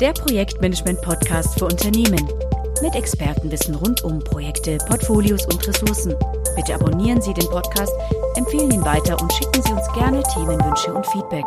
der 0.00 0.12
Projektmanagement-Podcast 0.12 1.58
für 1.58 1.64
Unternehmen. 1.64 2.28
Mit 2.82 2.94
Expertenwissen 2.94 3.74
rund 3.74 4.04
um 4.04 4.18
Projekte, 4.18 4.76
Portfolios 4.86 5.46
und 5.46 5.66
Ressourcen. 5.66 6.14
Bitte 6.54 6.74
abonnieren 6.74 7.22
Sie 7.22 7.32
den 7.32 7.48
Podcast, 7.48 7.92
empfehlen 8.36 8.70
ihn 8.70 8.84
weiter 8.84 9.18
und 9.20 9.32
schicken 9.32 9.62
Sie 9.62 9.72
uns 9.72 9.90
gerne 9.94 10.22
Themenwünsche 10.34 10.92
und 10.92 11.06
Feedback. 11.06 11.46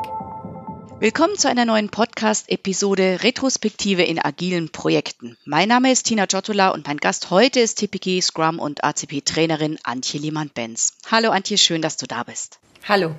Willkommen 0.99 1.37
zu 1.37 1.47
einer 1.47 1.65
neuen 1.65 1.89
Podcast-Episode 1.89 3.19
Retrospektive 3.21 4.01
in 4.01 4.17
agilen 4.17 4.69
Projekten. 4.69 5.37
Mein 5.45 5.69
Name 5.69 5.91
ist 5.91 6.07
Tina 6.07 6.25
Giottola 6.25 6.69
und 6.69 6.87
mein 6.87 6.97
Gast 6.97 7.29
heute 7.29 7.59
ist 7.59 7.75
TPG, 7.75 8.19
Scrum 8.21 8.57
und 8.57 8.83
ACP-Trainerin 8.83 9.77
Antje 9.83 10.19
Lehmann-Benz. 10.19 10.93
Hallo 11.11 11.29
Antje, 11.29 11.59
schön, 11.59 11.83
dass 11.83 11.97
du 11.97 12.07
da 12.07 12.23
bist. 12.23 12.59
Hallo. 12.87 13.13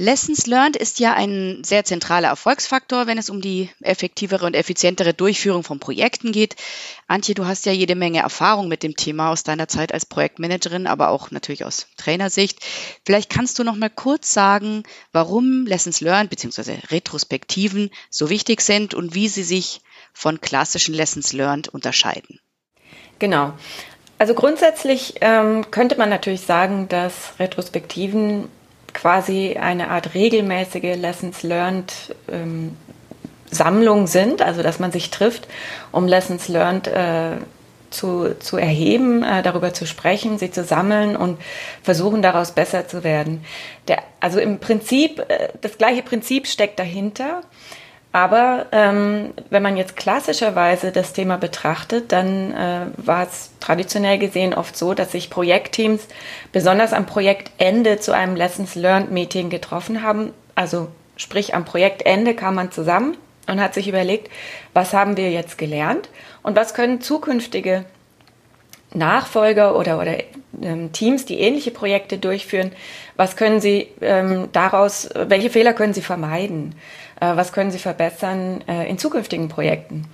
Lessons 0.00 0.46
learned 0.46 0.76
ist 0.76 1.00
ja 1.00 1.14
ein 1.14 1.64
sehr 1.64 1.84
zentraler 1.84 2.28
Erfolgsfaktor, 2.28 3.08
wenn 3.08 3.18
es 3.18 3.30
um 3.30 3.40
die 3.40 3.68
effektivere 3.80 4.46
und 4.46 4.54
effizientere 4.54 5.12
Durchführung 5.12 5.64
von 5.64 5.80
Projekten 5.80 6.30
geht. 6.30 6.54
Antje, 7.08 7.34
du 7.34 7.46
hast 7.46 7.66
ja 7.66 7.72
jede 7.72 7.96
Menge 7.96 8.20
Erfahrung 8.20 8.68
mit 8.68 8.84
dem 8.84 8.94
Thema 8.94 9.32
aus 9.32 9.42
deiner 9.42 9.66
Zeit 9.66 9.92
als 9.92 10.06
Projektmanagerin, 10.06 10.86
aber 10.86 11.08
auch 11.08 11.32
natürlich 11.32 11.64
aus 11.64 11.88
Trainersicht. 11.96 12.60
Vielleicht 13.04 13.28
kannst 13.28 13.58
du 13.58 13.64
noch 13.64 13.74
mal 13.74 13.90
kurz 13.90 14.32
sagen, 14.32 14.84
warum 15.10 15.66
Lessons 15.66 16.00
learned 16.00 16.30
bzw. 16.30 16.76
Retrospektiven 16.92 17.90
so 18.08 18.30
wichtig 18.30 18.60
sind 18.60 18.94
und 18.94 19.16
wie 19.16 19.26
sie 19.26 19.42
sich 19.42 19.80
von 20.12 20.40
klassischen 20.40 20.94
Lessons 20.94 21.32
learned 21.32 21.66
unterscheiden. 21.66 22.38
Genau. 23.18 23.52
Also 24.18 24.34
grundsätzlich 24.34 25.14
ähm, 25.22 25.72
könnte 25.72 25.98
man 25.98 26.08
natürlich 26.08 26.42
sagen, 26.42 26.88
dass 26.88 27.32
Retrospektiven 27.40 28.48
quasi 29.00 29.56
eine 29.56 29.90
Art 29.90 30.14
regelmäßige 30.14 30.96
Lessons 30.96 31.42
Learned 31.42 31.92
ähm, 32.30 32.76
Sammlung 33.50 34.06
sind, 34.06 34.42
also 34.42 34.62
dass 34.62 34.78
man 34.78 34.92
sich 34.92 35.10
trifft, 35.10 35.48
um 35.92 36.06
Lessons 36.06 36.48
Learned 36.48 36.88
äh, 36.88 37.36
zu, 37.90 38.38
zu 38.38 38.56
erheben, 38.56 39.22
äh, 39.22 39.42
darüber 39.42 39.72
zu 39.72 39.86
sprechen, 39.86 40.38
sie 40.38 40.50
zu 40.50 40.64
sammeln 40.64 41.16
und 41.16 41.38
versuchen 41.82 42.22
daraus 42.22 42.52
besser 42.52 42.88
zu 42.88 43.04
werden. 43.04 43.44
Der, 43.86 44.02
also 44.20 44.40
im 44.40 44.58
Prinzip, 44.58 45.20
äh, 45.28 45.48
das 45.60 45.78
gleiche 45.78 46.02
Prinzip 46.02 46.46
steckt 46.46 46.78
dahinter. 46.78 47.42
Aber 48.18 48.66
ähm, 48.72 49.32
wenn 49.48 49.62
man 49.62 49.76
jetzt 49.76 49.94
klassischerweise 49.94 50.90
das 50.90 51.12
Thema 51.12 51.38
betrachtet, 51.38 52.10
dann 52.10 52.52
äh, 52.52 52.86
war 52.96 53.22
es 53.22 53.50
traditionell 53.60 54.18
gesehen 54.18 54.54
oft 54.54 54.76
so, 54.76 54.92
dass 54.92 55.12
sich 55.12 55.30
Projektteams 55.30 56.08
besonders 56.50 56.92
am 56.92 57.06
Projektende 57.06 58.00
zu 58.00 58.10
einem 58.10 58.34
Lessons 58.34 58.74
Learned 58.74 59.12
Meeting 59.12 59.50
getroffen 59.50 60.02
haben. 60.02 60.32
Also 60.56 60.88
sprich 61.16 61.54
am 61.54 61.64
Projektende 61.64 62.34
kam 62.34 62.56
man 62.56 62.72
zusammen 62.72 63.16
und 63.46 63.60
hat 63.60 63.74
sich 63.74 63.86
überlegt, 63.86 64.32
was 64.74 64.92
haben 64.92 65.16
wir 65.16 65.30
jetzt 65.30 65.56
gelernt 65.56 66.08
und 66.42 66.56
was 66.56 66.74
können 66.74 67.00
zukünftige 67.00 67.84
Nachfolger 68.94 69.76
oder, 69.76 70.00
oder 70.00 70.16
ähm, 70.60 70.90
Teams, 70.90 71.24
die 71.24 71.38
ähnliche 71.38 71.70
Projekte 71.70 72.18
durchführen, 72.18 72.72
was 73.16 73.36
können 73.36 73.60
sie 73.60 73.88
ähm, 74.00 74.48
daraus, 74.52 75.08
welche 75.14 75.50
Fehler 75.50 75.72
können 75.72 75.94
sie 75.94 76.02
vermeiden? 76.02 76.74
Äh, 77.20 77.36
was 77.36 77.52
können 77.52 77.70
Sie 77.70 77.78
verbessern 77.78 78.62
äh, 78.68 78.88
in 78.88 78.98
zukünftigen 78.98 79.48
Projekten. 79.48 80.06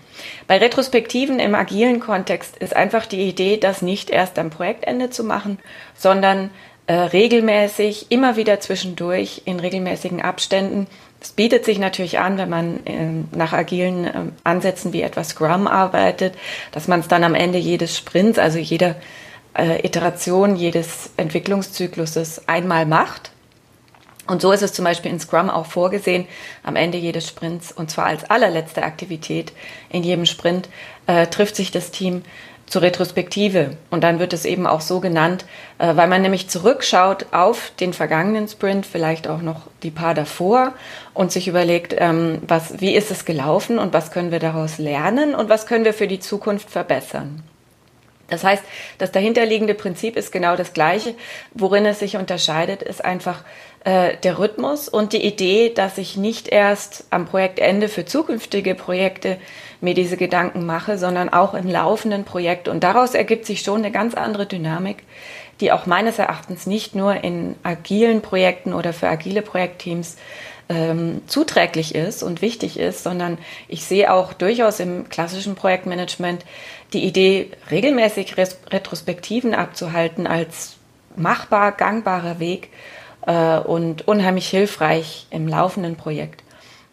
Bei 0.47 0.59
Retrospektiven 0.59 1.39
im 1.39 1.55
agilen 1.55 2.01
Kontext 2.01 2.57
ist 2.57 2.75
einfach 2.75 3.07
die 3.07 3.29
Idee, 3.29 3.59
das 3.59 3.83
nicht 3.83 4.11
erst 4.11 4.39
am 4.39 4.51
Projektende 4.51 5.11
zu 5.11 5.25
machen, 5.25 5.59
sondern 5.95 6.51
äh, 6.87 6.95
regelmäßig, 6.95 8.11
immer 8.11 8.37
wieder 8.37 8.61
zwischendurch 8.61 9.43
in 9.45 9.61
regelmäßigen 9.61 10.23
Abständen. 10.23 10.87
Es 11.21 11.33
bietet 11.33 11.65
sich 11.65 11.79
natürlich 11.79 12.19
an, 12.19 12.37
wenn 12.37 12.51
man 12.51 12.81
nach 13.33 13.55
agilen 13.55 14.35
Ansätzen 14.45 14.93
wie 14.93 15.01
etwa 15.01 15.25
Scrum 15.25 15.67
arbeitet, 15.67 16.35
dass 16.71 16.87
man 16.87 17.01
es 17.01 17.09
dann 17.09 17.25
am 17.25 17.35
Ende 17.35 17.57
jedes 17.57 17.97
Sprints, 17.97 18.39
also 18.39 18.59
jeder 18.59 18.97
Iteration 19.83 20.55
jedes 20.55 21.13
Entwicklungszykluses 21.17 22.47
einmal 22.47 22.85
macht 22.85 23.31
und 24.27 24.41
so 24.41 24.53
ist 24.53 24.63
es 24.63 24.73
zum 24.73 24.85
Beispiel 24.85 25.11
in 25.11 25.21
Scrum 25.21 25.51
auch 25.51 25.67
vorgesehen, 25.67 26.27
am 26.63 26.77
Ende 26.77 26.99
jedes 26.99 27.29
Sprints, 27.29 27.73
und 27.73 27.91
zwar 27.91 28.07
als 28.07 28.25
allerletzte 28.31 28.83
Aktivität 28.83 29.53
in 29.91 30.03
jedem 30.03 30.27
Sprint, 30.27 30.69
äh, 31.07 31.27
trifft 31.27 31.57
sich 31.57 31.71
das 31.71 31.91
Team 31.91 32.23
zur 32.67 32.83
Retrospektive. 32.83 33.77
Und 33.91 34.03
dann 34.03 34.19
wird 34.19 34.33
es 34.33 34.45
eben 34.45 34.67
auch 34.67 34.81
so 34.81 35.01
genannt, 35.01 35.45
äh, 35.79 35.95
weil 35.97 36.09
man 36.09 36.23
nämlich 36.23 36.49
zurückschaut 36.49 37.27
auf 37.33 37.73
den 37.81 37.93
vergangenen 37.93 38.49
Sprint, 38.49 38.87
vielleicht 38.87 39.29
auch 39.29 39.43
noch 39.43 39.63
die 39.83 39.91
paar 39.91 40.15
davor 40.15 40.73
und 41.13 41.31
sich 41.31 41.47
überlegt, 41.47 41.95
ähm, 41.99 42.41
was, 42.47 42.81
wie 42.81 42.95
ist 42.95 43.11
es 43.11 43.25
gelaufen 43.25 43.79
und 43.79 43.93
was 43.93 44.11
können 44.11 44.31
wir 44.31 44.39
daraus 44.39 44.79
lernen 44.79 45.35
und 45.35 45.49
was 45.49 45.67
können 45.67 45.85
wir 45.85 45.95
für 45.95 46.09
die 46.09 46.21
Zukunft 46.21 46.71
verbessern. 46.71 47.43
Das 48.29 48.43
heißt, 48.43 48.63
das 48.99 49.13
dahinterliegende 49.13 49.75
Prinzip 49.75 50.17
ist 50.17 50.33
genau 50.33 50.57
das 50.57 50.73
gleiche. 50.73 51.15
Worin 51.53 51.85
es 51.87 51.99
sich 51.99 52.17
unterscheidet, 52.17 52.83
ist 52.83 53.05
einfach 53.05 53.45
äh, 53.85 54.17
der 54.23 54.39
Rhythmus 54.39 54.89
und 54.89 55.13
die 55.13 55.25
Idee, 55.25 55.71
dass 55.75 55.99
ich 55.99 56.17
nicht 56.17 56.49
erst 56.49 57.05
am 57.11 57.27
Projektende 57.27 57.89
für 57.89 58.07
zukünftige 58.07 58.75
Projekte 58.75 59.37
mir 59.83 59.95
diese 59.95 60.17
Gedanken 60.17 60.65
mache, 60.65 60.97
sondern 60.97 61.29
auch 61.29 61.53
im 61.53 61.69
laufenden 61.69 62.25
Projekt. 62.25 62.69
Und 62.69 62.83
daraus 62.83 63.15
ergibt 63.15 63.45
sich 63.45 63.61
schon 63.61 63.81
eine 63.81 63.93
ganz 63.93 64.15
andere 64.15 64.47
Dynamik, 64.47 65.05
die 65.61 65.71
auch 65.71 65.87
meines 65.87 66.19
Erachtens 66.19 66.67
nicht 66.67 66.95
nur 66.95 67.23
in 67.23 67.57
agilen 67.63 68.23
Projekten 68.23 68.73
oder 68.73 68.93
für 68.93 69.09
agile 69.09 69.43
Projektteams 69.43 70.17
ähm, 70.69 71.23
zuträglich 71.27 71.95
ist 71.95 72.23
und 72.23 72.43
wichtig 72.43 72.79
ist, 72.79 73.03
sondern 73.03 73.39
ich 73.69 73.85
sehe 73.85 74.13
auch 74.13 74.33
durchaus 74.33 74.81
im 74.81 75.09
klassischen 75.09 75.55
Projektmanagement 75.55 76.45
die 76.93 77.05
Idee, 77.05 77.51
regelmäßig 77.71 78.37
Retrospektiven 78.37 79.55
abzuhalten 79.55 80.27
als 80.27 80.77
machbar, 81.17 81.73
gangbarer 81.73 82.39
Weg, 82.39 82.71
äh, 83.27 83.59
und 83.59 84.07
unheimlich 84.07 84.49
hilfreich 84.49 85.27
im 85.31 85.49
laufenden 85.49 85.97
Projekt. 85.97 86.43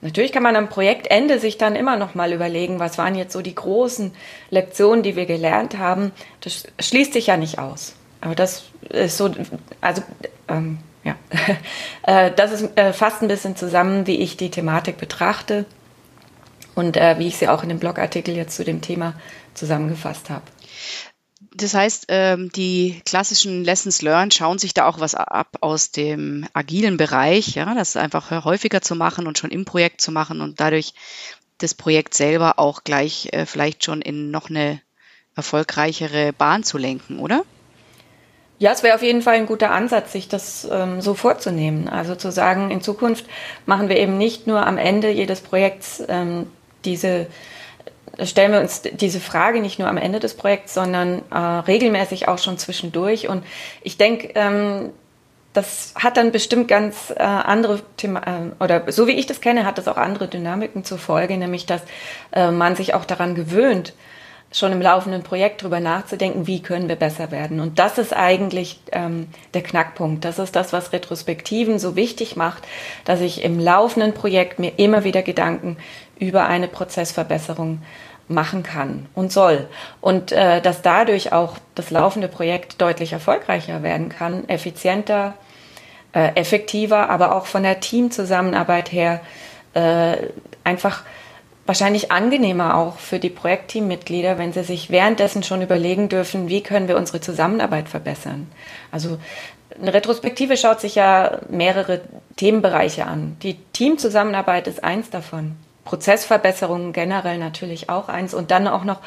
Natürlich 0.01 0.31
kann 0.31 0.43
man 0.43 0.55
am 0.55 0.69
Projektende 0.69 1.37
sich 1.37 1.57
dann 1.57 1.75
immer 1.75 1.95
noch 1.95 2.15
mal 2.15 2.33
überlegen, 2.33 2.79
was 2.79 2.97
waren 2.97 3.13
jetzt 3.13 3.33
so 3.33 3.41
die 3.41 3.53
großen 3.53 4.11
Lektionen, 4.49 5.03
die 5.03 5.15
wir 5.15 5.27
gelernt 5.27 5.77
haben. 5.77 6.11
Das 6.41 6.63
schließt 6.79 7.13
sich 7.13 7.27
ja 7.27 7.37
nicht 7.37 7.59
aus. 7.59 7.93
Aber 8.19 8.33
das 8.33 8.63
ist 8.89 9.17
so, 9.17 9.29
also 9.79 10.01
ähm, 10.47 10.79
ja, 11.03 11.15
äh, 12.03 12.31
das 12.35 12.51
ist 12.51 12.77
äh, 12.77 12.93
fast 12.93 13.21
ein 13.21 13.27
bisschen 13.27 13.55
zusammen, 13.55 14.07
wie 14.07 14.17
ich 14.17 14.37
die 14.37 14.51
Thematik 14.51 14.97
betrachte 14.97 15.65
und 16.75 16.97
äh, 16.97 17.17
wie 17.17 17.27
ich 17.27 17.37
sie 17.37 17.47
auch 17.47 17.63
in 17.63 17.69
dem 17.69 17.79
Blogartikel 17.79 18.35
jetzt 18.35 18.55
zu 18.55 18.63
dem 18.63 18.81
Thema 18.81 19.13
zusammengefasst 19.53 20.29
habe. 20.29 20.43
Das 21.53 21.73
heißt, 21.73 22.05
ähm, 22.07 22.49
die 22.55 23.01
klassischen 23.05 23.63
Lessons 23.63 24.01
learned 24.01 24.33
schauen 24.33 24.57
sich 24.57 24.73
da 24.73 24.85
auch 24.85 24.99
was 24.99 25.15
ab 25.15 25.57
aus 25.59 25.91
dem 25.91 26.47
agilen 26.53 26.97
Bereich, 26.97 27.55
ja, 27.55 27.73
das 27.75 27.97
einfach 27.97 28.45
häufiger 28.45 28.81
zu 28.81 28.95
machen 28.95 29.27
und 29.27 29.37
schon 29.37 29.51
im 29.51 29.65
Projekt 29.65 30.01
zu 30.01 30.11
machen 30.11 30.39
und 30.39 30.61
dadurch 30.61 30.93
das 31.57 31.73
Projekt 31.73 32.13
selber 32.13 32.57
auch 32.57 32.83
gleich 32.83 33.29
vielleicht 33.45 33.85
schon 33.85 34.01
in 34.01 34.31
noch 34.31 34.49
eine 34.49 34.81
erfolgreichere 35.35 36.33
Bahn 36.33 36.63
zu 36.63 36.79
lenken, 36.79 37.19
oder? 37.19 37.43
Ja, 38.61 38.71
es 38.71 38.83
wäre 38.83 38.93
auf 38.93 39.01
jeden 39.01 39.23
Fall 39.23 39.33
ein 39.37 39.47
guter 39.47 39.71
Ansatz, 39.71 40.11
sich 40.11 40.27
das 40.27 40.69
ähm, 40.71 41.01
so 41.01 41.15
vorzunehmen. 41.15 41.89
Also 41.89 42.13
zu 42.13 42.31
sagen, 42.31 42.69
in 42.69 42.79
Zukunft 42.79 43.25
machen 43.65 43.89
wir 43.89 43.97
eben 43.97 44.19
nicht 44.19 44.45
nur 44.45 44.67
am 44.67 44.77
Ende 44.77 45.09
jedes 45.09 45.41
Projekts 45.41 46.03
ähm, 46.07 46.45
diese 46.85 47.25
stellen 48.23 48.51
wir 48.51 48.59
uns 48.59 48.83
diese 48.83 49.19
Frage 49.19 49.61
nicht 49.61 49.79
nur 49.79 49.87
am 49.87 49.97
Ende 49.97 50.19
des 50.19 50.35
Projekts, 50.35 50.75
sondern 50.75 51.23
äh, 51.31 51.37
regelmäßig 51.37 52.27
auch 52.27 52.37
schon 52.37 52.59
zwischendurch. 52.59 53.27
Und 53.27 53.43
ich 53.81 53.97
denke, 53.97 54.29
ähm, 54.35 54.91
das 55.53 55.95
hat 55.95 56.17
dann 56.17 56.31
bestimmt 56.31 56.67
ganz 56.67 57.09
äh, 57.09 57.23
andere 57.23 57.81
Thema 57.97 58.19
äh, 58.27 58.63
oder 58.63 58.91
so 58.91 59.07
wie 59.07 59.13
ich 59.13 59.25
das 59.25 59.41
kenne, 59.41 59.65
hat 59.65 59.79
das 59.79 59.87
auch 59.87 59.97
andere 59.97 60.27
Dynamiken 60.27 60.83
zur 60.83 60.99
Folge, 60.99 61.35
nämlich 61.35 61.65
dass 61.65 61.81
äh, 62.31 62.51
man 62.51 62.75
sich 62.75 62.93
auch 62.93 63.05
daran 63.05 63.33
gewöhnt, 63.33 63.93
schon 64.51 64.73
im 64.73 64.81
laufenden 64.81 65.23
Projekt 65.23 65.63
drüber 65.63 65.79
nachzudenken, 65.79 66.45
wie 66.45 66.61
können 66.61 66.89
wir 66.89 66.97
besser 66.97 67.31
werden. 67.31 67.61
Und 67.61 67.79
das 67.79 67.97
ist 67.97 68.13
eigentlich 68.13 68.79
ähm, 68.91 69.27
der 69.53 69.63
Knackpunkt. 69.63 70.25
Das 70.25 70.39
ist 70.39 70.55
das, 70.55 70.73
was 70.73 70.91
Retrospektiven 70.91 71.79
so 71.79 71.95
wichtig 71.95 72.35
macht, 72.35 72.67
dass 73.05 73.21
ich 73.21 73.43
im 73.43 73.59
laufenden 73.59 74.13
Projekt 74.13 74.59
mir 74.59 74.73
immer 74.77 75.05
wieder 75.05 75.21
Gedanken 75.21 75.77
über 76.19 76.45
eine 76.47 76.67
Prozessverbesserung 76.67 77.81
machen 78.27 78.63
kann 78.63 79.07
und 79.15 79.31
soll. 79.31 79.67
Und 80.01 80.31
äh, 80.31 80.61
dass 80.61 80.81
dadurch 80.81 81.31
auch 81.31 81.57
das 81.75 81.89
laufende 81.89 82.27
Projekt 82.27 82.81
deutlich 82.81 83.13
erfolgreicher 83.13 83.83
werden 83.83 84.09
kann, 84.09 84.47
effizienter, 84.49 85.33
äh, 86.13 86.35
effektiver, 86.35 87.09
aber 87.09 87.35
auch 87.35 87.45
von 87.45 87.63
der 87.63 87.79
Teamzusammenarbeit 87.79 88.91
her 88.91 89.21
äh, 89.73 90.17
einfach 90.63 91.03
wahrscheinlich 91.65 92.11
angenehmer 92.11 92.75
auch 92.75 92.97
für 92.97 93.19
die 93.19 93.29
Projektteammitglieder, 93.29 94.37
wenn 94.37 94.53
sie 94.53 94.63
sich 94.63 94.89
währenddessen 94.89 95.43
schon 95.43 95.61
überlegen 95.61 96.09
dürfen, 96.09 96.49
wie 96.49 96.61
können 96.61 96.87
wir 96.87 96.97
unsere 96.97 97.21
Zusammenarbeit 97.21 97.87
verbessern. 97.87 98.51
Also 98.91 99.17
eine 99.79 99.93
Retrospektive 99.93 100.57
schaut 100.57 100.81
sich 100.81 100.95
ja 100.95 101.39
mehrere 101.49 102.01
Themenbereiche 102.35 103.05
an. 103.05 103.37
Die 103.43 103.55
Teamzusammenarbeit 103.73 104.67
ist 104.67 104.83
eins 104.83 105.09
davon. 105.09 105.55
Prozessverbesserungen 105.85 106.93
generell 106.93 107.37
natürlich 107.37 107.89
auch 107.89 108.07
eins 108.07 108.33
und 108.33 108.51
dann 108.51 108.67
auch 108.67 108.83
noch 108.83 108.99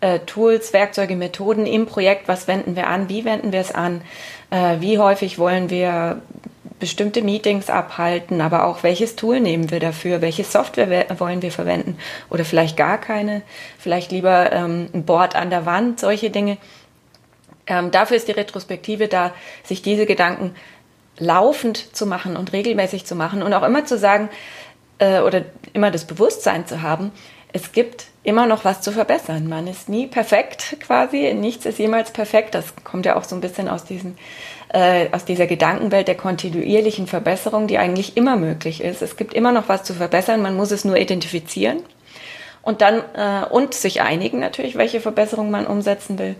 äh, 0.00 0.20
Tools, 0.20 0.72
Werkzeuge, 0.72 1.16
Methoden 1.16 1.66
im 1.66 1.86
Projekt. 1.86 2.28
Was 2.28 2.48
wenden 2.48 2.76
wir 2.76 2.86
an? 2.86 3.08
Wie 3.08 3.24
wenden 3.24 3.52
wir 3.52 3.60
es 3.60 3.74
an? 3.74 4.02
Äh, 4.50 4.80
wie 4.80 4.98
häufig 4.98 5.38
wollen 5.38 5.70
wir 5.70 6.22
bestimmte 6.80 7.22
Meetings 7.22 7.70
abhalten, 7.70 8.40
aber 8.40 8.64
auch 8.64 8.82
welches 8.82 9.14
Tool 9.14 9.38
nehmen 9.38 9.70
wir 9.70 9.78
dafür, 9.78 10.20
welche 10.20 10.44
Software 10.44 11.06
wollen 11.20 11.42
wir 11.42 11.52
verwenden 11.52 11.98
oder 12.30 12.44
vielleicht 12.44 12.76
gar 12.76 12.98
keine, 12.98 13.42
vielleicht 13.78 14.10
lieber 14.10 14.52
ähm, 14.52 14.88
ein 14.92 15.04
Board 15.04 15.36
an 15.36 15.50
der 15.50 15.66
Wand, 15.66 16.00
solche 16.00 16.30
Dinge. 16.30 16.56
Ähm, 17.66 17.90
dafür 17.90 18.16
ist 18.16 18.26
die 18.26 18.32
Retrospektive 18.32 19.06
da, 19.06 19.32
sich 19.62 19.82
diese 19.82 20.06
Gedanken 20.06 20.56
laufend 21.18 21.94
zu 21.94 22.06
machen 22.06 22.36
und 22.36 22.52
regelmäßig 22.52 23.04
zu 23.04 23.14
machen 23.14 23.42
und 23.42 23.52
auch 23.52 23.62
immer 23.62 23.84
zu 23.84 23.98
sagen 23.98 24.30
äh, 24.98 25.20
oder 25.20 25.44
immer 25.72 25.90
das 25.90 26.06
Bewusstsein 26.06 26.66
zu 26.66 26.82
haben, 26.82 27.12
es 27.52 27.72
gibt 27.72 28.06
immer 28.22 28.46
noch 28.46 28.64
was 28.64 28.80
zu 28.80 28.92
verbessern. 28.92 29.48
Man 29.48 29.66
ist 29.66 29.88
nie 29.88 30.06
perfekt 30.06 30.76
quasi, 30.80 31.34
nichts 31.34 31.66
ist 31.66 31.78
jemals 31.78 32.12
perfekt. 32.12 32.54
Das 32.54 32.74
kommt 32.84 33.06
ja 33.06 33.16
auch 33.16 33.24
so 33.24 33.34
ein 33.34 33.40
bisschen 33.40 33.68
aus, 33.68 33.84
diesen, 33.84 34.16
äh, 34.72 35.08
aus 35.12 35.24
dieser 35.24 35.46
Gedankenwelt 35.46 36.08
der 36.08 36.16
kontinuierlichen 36.16 37.06
Verbesserung, 37.06 37.66
die 37.66 37.78
eigentlich 37.78 38.16
immer 38.16 38.36
möglich 38.36 38.82
ist. 38.82 39.02
Es 39.02 39.16
gibt 39.16 39.34
immer 39.34 39.52
noch 39.52 39.68
was 39.68 39.82
zu 39.82 39.94
verbessern, 39.94 40.42
man 40.42 40.56
muss 40.56 40.70
es 40.70 40.84
nur 40.84 40.96
identifizieren 40.96 41.82
und 42.62 42.80
dann 42.80 43.02
äh, 43.14 43.46
und 43.50 43.74
sich 43.74 44.02
einigen 44.02 44.38
natürlich, 44.38 44.76
welche 44.76 45.00
Verbesserungen 45.00 45.50
man 45.50 45.66
umsetzen 45.66 46.18
will. 46.18 46.36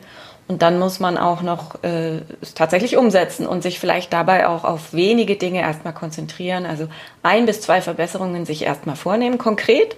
Und 0.49 0.63
dann 0.63 0.81
muss 0.81 0.99
man 0.99 1.17
auch 1.17 1.43
noch 1.43 1.85
äh, 1.85 2.23
tatsächlich 2.57 2.97
umsetzen 2.97 3.47
und 3.47 3.63
sich 3.63 3.79
vielleicht 3.79 4.13
dabei 4.13 4.49
auch 4.49 4.65
auf 4.65 4.93
wenige 4.93 5.37
Dinge 5.37 5.61
erstmal 5.61 5.95
konzentrieren. 5.95 6.67
Also 6.67 6.89
ein 7.23 7.47
bis 7.47 7.61
zwei 7.61 7.81
Verbesserungen 7.81 8.47
sich 8.47 8.63
erstmal 8.65 8.97
vornehmen, 8.97 9.39
konkret, 9.39 9.97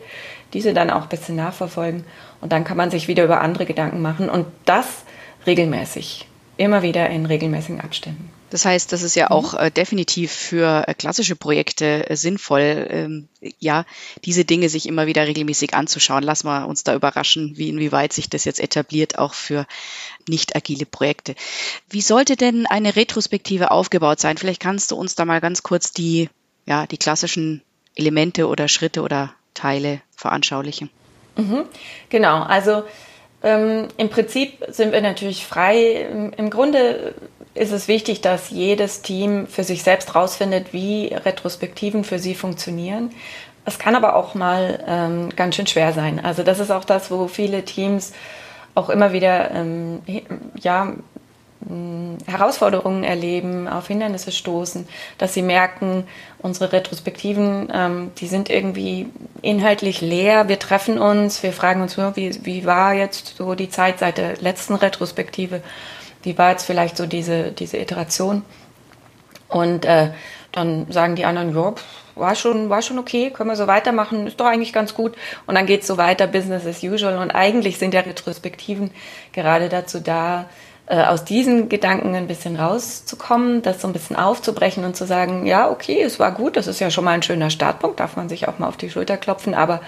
diese 0.52 0.74
dann 0.74 0.90
auch 0.90 1.04
ein 1.04 1.08
bisschen 1.08 1.36
nachverfolgen. 1.36 2.04
Und 2.42 2.52
dann 2.52 2.64
kann 2.64 2.76
man 2.76 2.90
sich 2.90 3.08
wieder 3.08 3.24
über 3.24 3.40
andere 3.40 3.64
Gedanken 3.64 4.02
machen 4.02 4.28
und 4.28 4.44
das 4.66 5.04
regelmäßig, 5.46 6.28
immer 6.56 6.82
wieder 6.82 7.08
in 7.10 7.26
regelmäßigen 7.26 7.80
Abständen. 7.80 8.30
Das 8.52 8.66
heißt, 8.66 8.92
das 8.92 9.02
ist 9.02 9.16
ja 9.16 9.26
mhm. 9.26 9.32
auch 9.32 9.54
äh, 9.54 9.70
definitiv 9.70 10.30
für 10.30 10.86
äh, 10.86 10.92
klassische 10.92 11.36
Projekte 11.36 12.10
äh, 12.10 12.16
sinnvoll, 12.16 12.86
ähm, 12.90 13.28
ja, 13.58 13.86
diese 14.26 14.44
Dinge 14.44 14.68
sich 14.68 14.86
immer 14.86 15.06
wieder 15.06 15.26
regelmäßig 15.26 15.72
anzuschauen. 15.72 16.22
Lassen 16.22 16.48
wir 16.48 16.68
uns 16.68 16.84
da 16.84 16.94
überraschen, 16.94 17.56
wie 17.56 17.70
inwieweit 17.70 18.12
sich 18.12 18.28
das 18.28 18.44
jetzt 18.44 18.60
etabliert, 18.60 19.18
auch 19.18 19.32
für 19.32 19.66
nicht 20.28 20.54
agile 20.54 20.84
Projekte. 20.84 21.34
Wie 21.88 22.02
sollte 22.02 22.36
denn 22.36 22.66
eine 22.66 22.94
Retrospektive 22.94 23.70
aufgebaut 23.70 24.20
sein? 24.20 24.36
Vielleicht 24.36 24.60
kannst 24.60 24.90
du 24.90 24.96
uns 24.96 25.14
da 25.14 25.24
mal 25.24 25.40
ganz 25.40 25.62
kurz 25.62 25.92
die, 25.92 26.28
ja, 26.66 26.86
die 26.86 26.98
klassischen 26.98 27.62
Elemente 27.94 28.48
oder 28.48 28.68
Schritte 28.68 29.00
oder 29.00 29.32
Teile 29.54 30.02
veranschaulichen. 30.14 30.90
Mhm, 31.36 31.64
genau, 32.10 32.42
also 32.42 32.84
ähm, 33.42 33.88
im 33.96 34.08
Prinzip 34.08 34.64
sind 34.68 34.92
wir 34.92 35.00
natürlich 35.00 35.46
frei. 35.46 36.06
Im, 36.36 36.50
Grunde 36.50 37.14
ist 37.54 37.72
es 37.72 37.88
wichtig, 37.88 38.20
dass 38.20 38.50
jedes 38.50 39.02
Team 39.02 39.46
für 39.46 39.64
sich 39.64 39.82
selbst 39.82 40.14
rausfindet, 40.14 40.72
wie 40.72 41.06
Retrospektiven 41.08 42.04
für 42.04 42.18
sie 42.18 42.34
funktionieren. 42.34 43.10
Es 43.64 43.78
kann 43.78 43.94
aber 43.94 44.16
auch 44.16 44.34
mal 44.34 44.82
ähm, 44.86 45.28
ganz 45.34 45.56
schön 45.56 45.66
schwer 45.66 45.92
sein. 45.92 46.24
Also 46.24 46.42
das 46.42 46.58
ist 46.58 46.70
auch 46.70 46.84
das, 46.84 47.10
wo 47.10 47.28
viele 47.28 47.64
Teams 47.64 48.12
auch 48.74 48.88
immer 48.88 49.12
wieder 49.12 49.50
ähm, 49.52 50.00
ja, 50.60 50.94
Herausforderungen 52.26 53.04
erleben, 53.04 53.68
auf 53.68 53.88
Hindernisse 53.88 54.32
stoßen, 54.32 54.88
dass 55.18 55.34
sie 55.34 55.42
merken, 55.42 56.04
unsere 56.38 56.72
Retrospektiven, 56.72 57.68
ähm, 57.72 58.10
die 58.18 58.26
sind 58.26 58.50
irgendwie 58.50 59.08
inhaltlich 59.42 60.00
leer. 60.00 60.48
Wir 60.48 60.58
treffen 60.58 60.98
uns, 60.98 61.42
wir 61.42 61.52
fragen 61.52 61.82
uns, 61.82 61.96
wie, 61.96 62.44
wie 62.44 62.64
war 62.66 62.94
jetzt 62.94 63.36
so 63.36 63.54
die 63.54 63.70
Zeit 63.70 64.00
seit 64.00 64.18
der 64.18 64.36
letzten 64.38 64.74
Retrospektive? 64.74 65.62
wie 66.22 66.38
war 66.38 66.50
jetzt 66.50 66.64
vielleicht 66.64 66.96
so 66.96 67.06
diese, 67.06 67.52
diese 67.52 67.78
Iteration? 67.78 68.42
Und 69.48 69.84
äh, 69.84 70.10
dann 70.50 70.90
sagen 70.90 71.16
die 71.16 71.24
anderen, 71.24 71.54
ja, 71.54 71.74
war 72.14 72.34
schon, 72.34 72.70
war 72.70 72.82
schon 72.82 72.98
okay, 72.98 73.30
können 73.30 73.50
wir 73.50 73.56
so 73.56 73.66
weitermachen, 73.66 74.26
ist 74.26 74.40
doch 74.40 74.46
eigentlich 74.46 74.72
ganz 74.72 74.94
gut. 74.94 75.14
Und 75.46 75.54
dann 75.54 75.66
geht's 75.66 75.86
so 75.86 75.96
weiter, 75.96 76.26
Business 76.26 76.66
as 76.66 76.82
usual. 76.82 77.18
Und 77.18 77.30
eigentlich 77.30 77.78
sind 77.78 77.94
ja 77.94 78.00
Retrospektiven 78.00 78.90
gerade 79.32 79.68
dazu 79.68 80.00
da, 80.00 80.48
äh, 80.86 81.02
aus 81.04 81.24
diesen 81.24 81.68
Gedanken 81.68 82.14
ein 82.14 82.26
bisschen 82.26 82.56
rauszukommen, 82.56 83.62
das 83.62 83.80
so 83.80 83.88
ein 83.88 83.92
bisschen 83.92 84.16
aufzubrechen 84.16 84.84
und 84.84 84.96
zu 84.96 85.06
sagen, 85.06 85.46
ja, 85.46 85.70
okay, 85.70 86.02
es 86.02 86.18
war 86.18 86.32
gut, 86.32 86.56
das 86.56 86.66
ist 86.66 86.80
ja 86.80 86.90
schon 86.90 87.04
mal 87.04 87.12
ein 87.12 87.22
schöner 87.22 87.50
Startpunkt, 87.50 88.00
darf 88.00 88.16
man 88.16 88.28
sich 88.28 88.48
auch 88.48 88.58
mal 88.58 88.68
auf 88.68 88.76
die 88.76 88.90
Schulter 88.90 89.16
klopfen, 89.16 89.54
aber 89.54 89.80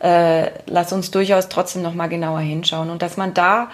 äh, 0.00 0.50
lass 0.66 0.92
uns 0.92 1.10
durchaus 1.10 1.48
trotzdem 1.48 1.82
noch 1.82 1.94
mal 1.94 2.08
genauer 2.08 2.40
hinschauen. 2.40 2.90
Und 2.90 3.02
dass 3.02 3.16
man 3.16 3.34
da 3.34 3.70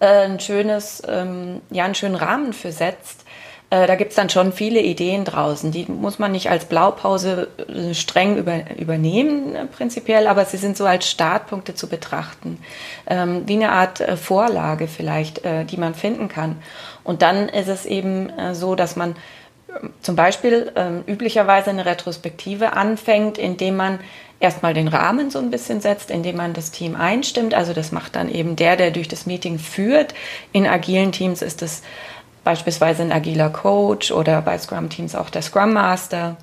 äh, 0.00 0.24
ein 0.24 0.40
schönes, 0.40 1.02
ähm, 1.08 1.60
ja, 1.70 1.84
einen 1.84 1.94
schönen 1.94 2.14
Rahmen 2.14 2.52
für 2.52 2.72
setzt. 2.72 3.24
Äh, 3.74 3.88
da 3.88 3.96
gibt's 3.96 4.14
dann 4.14 4.30
schon 4.30 4.52
viele 4.52 4.80
Ideen 4.80 5.24
draußen. 5.24 5.72
Die 5.72 5.86
muss 5.86 6.20
man 6.20 6.30
nicht 6.30 6.48
als 6.48 6.66
Blaupause 6.66 7.48
äh, 7.68 7.92
streng 7.92 8.36
über, 8.36 8.60
übernehmen, 8.78 9.56
äh, 9.56 9.66
prinzipiell, 9.66 10.28
aber 10.28 10.44
sie 10.44 10.58
sind 10.58 10.76
so 10.76 10.86
als 10.86 11.10
Startpunkte 11.10 11.74
zu 11.74 11.88
betrachten. 11.88 12.58
Ähm, 13.08 13.42
wie 13.46 13.54
eine 13.54 13.72
Art 13.72 14.02
Vorlage 14.20 14.86
vielleicht, 14.86 15.42
die 15.44 15.76
man 15.76 15.94
finden 15.94 16.28
kann. 16.28 16.56
Und 17.02 17.22
dann 17.22 17.48
ist 17.48 17.68
es 17.68 17.86
eben 17.86 18.30
so, 18.52 18.74
dass 18.74 18.96
man 18.96 19.16
zum 20.00 20.16
Beispiel 20.16 20.72
ähm, 20.76 21.02
üblicherweise 21.06 21.70
eine 21.70 21.84
Retrospektive 21.84 22.74
anfängt, 22.74 23.38
indem 23.38 23.76
man 23.76 23.98
erstmal 24.40 24.74
den 24.74 24.88
Rahmen 24.88 25.30
so 25.30 25.38
ein 25.38 25.50
bisschen 25.50 25.80
setzt, 25.80 26.10
indem 26.10 26.36
man 26.36 26.52
das 26.52 26.70
Team 26.70 26.96
einstimmt. 26.96 27.54
Also 27.54 27.72
das 27.72 27.92
macht 27.92 28.16
dann 28.16 28.30
eben 28.30 28.56
der, 28.56 28.76
der 28.76 28.90
durch 28.90 29.08
das 29.08 29.26
Meeting 29.26 29.58
führt. 29.58 30.14
In 30.52 30.66
agilen 30.66 31.12
Teams 31.12 31.42
ist 31.42 31.62
es 31.62 31.82
beispielsweise 32.44 33.02
ein 33.02 33.12
agiler 33.12 33.50
Coach 33.50 34.12
oder 34.12 34.42
bei 34.42 34.56
Scrum-Teams 34.58 35.14
auch 35.14 35.30
der 35.30 35.42
Scrum 35.42 35.72
Master. 35.72 36.36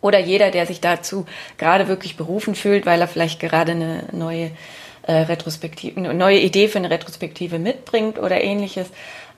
Oder 0.00 0.18
jeder, 0.18 0.50
der 0.50 0.66
sich 0.66 0.80
dazu 0.80 1.26
gerade 1.58 1.86
wirklich 1.88 2.16
berufen 2.16 2.54
fühlt, 2.54 2.86
weil 2.86 3.00
er 3.00 3.08
vielleicht 3.08 3.38
gerade 3.38 3.72
eine 3.72 4.04
neue 4.10 4.50
äh, 5.06 5.12
Retrospektive, 5.12 5.98
eine 5.98 6.12
neue 6.12 6.40
Idee 6.40 6.68
für 6.68 6.78
eine 6.78 6.90
Retrospektive 6.90 7.58
mitbringt 7.58 8.18
oder 8.18 8.42
ähnliches. 8.42 8.88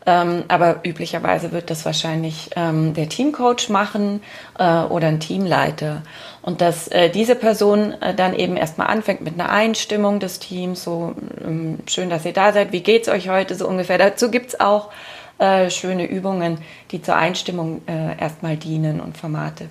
Ähm, 0.06 0.44
aber 0.48 0.80
üblicherweise 0.84 1.52
wird 1.52 1.70
das 1.70 1.86
wahrscheinlich 1.86 2.50
ähm, 2.56 2.92
der 2.92 3.08
Teamcoach 3.08 3.70
machen 3.70 4.22
äh, 4.58 4.82
oder 4.82 5.08
ein 5.08 5.20
Teamleiter. 5.20 6.02
Und 6.42 6.60
dass 6.60 6.88
äh, 6.88 7.08
diese 7.08 7.34
Person 7.34 7.94
äh, 8.02 8.14
dann 8.14 8.34
eben 8.34 8.56
erstmal 8.56 8.88
anfängt 8.88 9.22
mit 9.22 9.34
einer 9.34 9.48
Einstimmung 9.50 10.20
des 10.20 10.40
Teams, 10.40 10.84
so 10.84 11.14
ähm, 11.42 11.78
schön, 11.86 12.10
dass 12.10 12.26
ihr 12.26 12.34
da 12.34 12.52
seid, 12.52 12.72
wie 12.72 12.82
geht's 12.82 13.08
euch 13.08 13.30
heute 13.30 13.54
so 13.54 13.66
ungefähr. 13.66 13.96
Dazu 13.96 14.30
gibt's 14.30 14.60
auch 14.60 14.90
äh, 15.38 15.70
schöne 15.70 16.06
Übungen, 16.06 16.58
die 16.90 17.02
zur 17.02 17.16
Einstimmung 17.16 17.82
äh, 17.86 18.18
erstmal 18.18 18.56
dienen 18.56 19.00
und 19.00 19.16
Formate. 19.16 19.68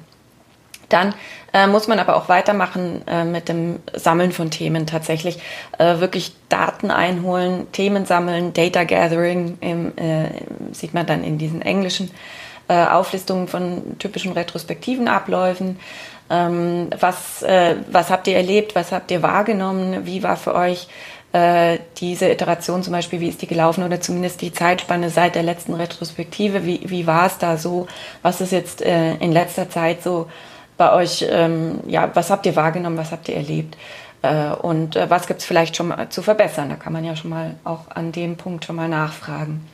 Dann 0.90 1.16
äh, 1.54 1.66
muss 1.66 1.88
man 1.88 1.98
aber 1.98 2.16
auch 2.16 2.30
weitermachen 2.30 3.02
äh, 3.08 3.24
mit 3.24 3.50
dem 3.50 3.80
Sammeln 3.94 4.32
von 4.32 4.52
Themen 4.52 4.86
tatsächlich. 4.86 5.40
Äh, 5.80 6.00
wirklich 6.00 6.36
Daten 6.50 6.92
einholen, 6.92 7.72
Themen 7.72 8.06
sammeln, 8.06 8.54
Data 8.54 8.84
Gathering 8.84 9.58
im, 9.60 9.98
äh, 9.98 10.30
sieht 10.72 10.94
man 10.94 11.08
dann 11.08 11.24
in 11.24 11.40
diesen 11.40 11.64
englischen 11.64 12.12
äh, 12.68 12.86
Auflistungen 12.86 13.48
von 13.48 13.98
typischen 13.98 14.34
retrospektiven 14.34 15.08
Abläufen. 15.08 15.80
Ähm, 16.30 16.90
was, 17.00 17.42
äh, 17.42 17.76
was 17.92 18.10
habt 18.10 18.28
ihr 18.28 18.38
erlebt? 18.38 18.76
Was 18.76 18.92
habt 18.92 19.10
ihr 19.12 19.24
wahrgenommen? 19.24 20.06
Wie 20.06 20.24
war 20.24 20.38
für 20.38 20.54
euch 20.56 20.88
diese 21.98 22.30
Iteration 22.30 22.84
zum 22.84 22.94
Beispiel, 22.94 23.20
wie 23.20 23.28
ist 23.28 23.42
die 23.42 23.48
gelaufen 23.48 23.84
oder 23.84 24.00
zumindest 24.00 24.42
die 24.42 24.54
Zeitspanne 24.54 25.10
seit 25.10 25.34
der 25.34 25.42
letzten 25.42 25.74
Retrospektive, 25.74 26.64
wie, 26.64 26.82
wie 26.86 27.08
war 27.08 27.26
es 27.26 27.40
da 27.40 27.58
so, 27.58 27.88
was 28.22 28.40
ist 28.40 28.52
jetzt 28.52 28.84
äh, 28.84 29.16
in 29.16 29.32
letzter 29.32 29.68
Zeit 29.68 30.04
so 30.04 30.30
bei 30.78 30.94
euch, 30.94 31.26
ähm, 31.28 31.80
ja, 31.88 32.12
was 32.14 32.30
habt 32.30 32.46
ihr 32.46 32.56
wahrgenommen, 32.56 32.98
was 32.98 33.12
habt 33.12 33.30
ihr 33.30 33.36
erlebt 33.36 33.78
äh, 34.22 34.50
und 34.50 34.96
äh, 34.96 35.10
was 35.10 35.28
gibt 35.28 35.42
es 35.42 35.46
vielleicht 35.46 35.76
schon 35.76 35.90
mal 35.90 36.10
zu 36.10 36.22
verbessern. 36.22 36.70
Da 36.70 36.76
kann 36.76 36.94
man 36.94 37.04
ja 37.04 37.16
schon 37.16 37.30
mal 37.30 37.56
auch 37.64 37.90
an 37.90 38.12
dem 38.12 38.38
Punkt 38.38 38.66
schon 38.66 38.76
mal 38.76 38.90
nachfragen. 38.90 39.68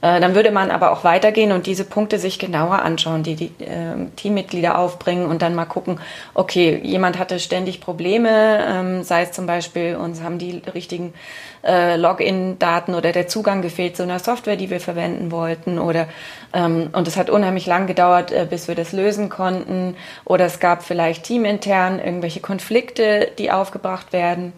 Äh, 0.00 0.20
dann 0.20 0.36
würde 0.36 0.52
man 0.52 0.70
aber 0.70 0.92
auch 0.92 1.02
weitergehen 1.02 1.50
und 1.50 1.66
diese 1.66 1.84
Punkte 1.84 2.18
sich 2.20 2.38
genauer 2.38 2.82
anschauen, 2.82 3.24
die 3.24 3.34
die 3.34 3.64
äh, 3.64 4.06
Teammitglieder 4.14 4.78
aufbringen 4.78 5.26
und 5.26 5.42
dann 5.42 5.56
mal 5.56 5.64
gucken, 5.64 5.98
okay, 6.34 6.80
jemand 6.84 7.18
hatte 7.18 7.40
ständig 7.40 7.80
Probleme, 7.80 8.64
ähm, 8.64 9.02
sei 9.02 9.22
es 9.22 9.32
zum 9.32 9.46
Beispiel, 9.46 9.96
uns 9.96 10.22
haben 10.22 10.38
die 10.38 10.62
richtigen 10.72 11.14
äh, 11.64 11.96
Login-Daten 11.96 12.94
oder 12.94 13.10
der 13.10 13.26
Zugang 13.26 13.60
gefehlt 13.60 13.96
zu 13.96 14.04
einer 14.04 14.20
Software, 14.20 14.56
die 14.56 14.70
wir 14.70 14.80
verwenden 14.80 15.32
wollten 15.32 15.80
oder 15.80 16.06
ähm, 16.54 16.90
und 16.92 17.08
es 17.08 17.16
hat 17.16 17.28
unheimlich 17.28 17.66
lang 17.66 17.88
gedauert, 17.88 18.30
äh, 18.30 18.46
bis 18.48 18.68
wir 18.68 18.76
das 18.76 18.92
lösen 18.92 19.28
konnten 19.28 19.96
oder 20.24 20.44
es 20.44 20.60
gab 20.60 20.84
vielleicht 20.84 21.24
teamintern 21.24 21.98
irgendwelche 21.98 22.40
Konflikte, 22.40 23.32
die 23.36 23.50
aufgebracht 23.50 24.12
werden 24.12 24.52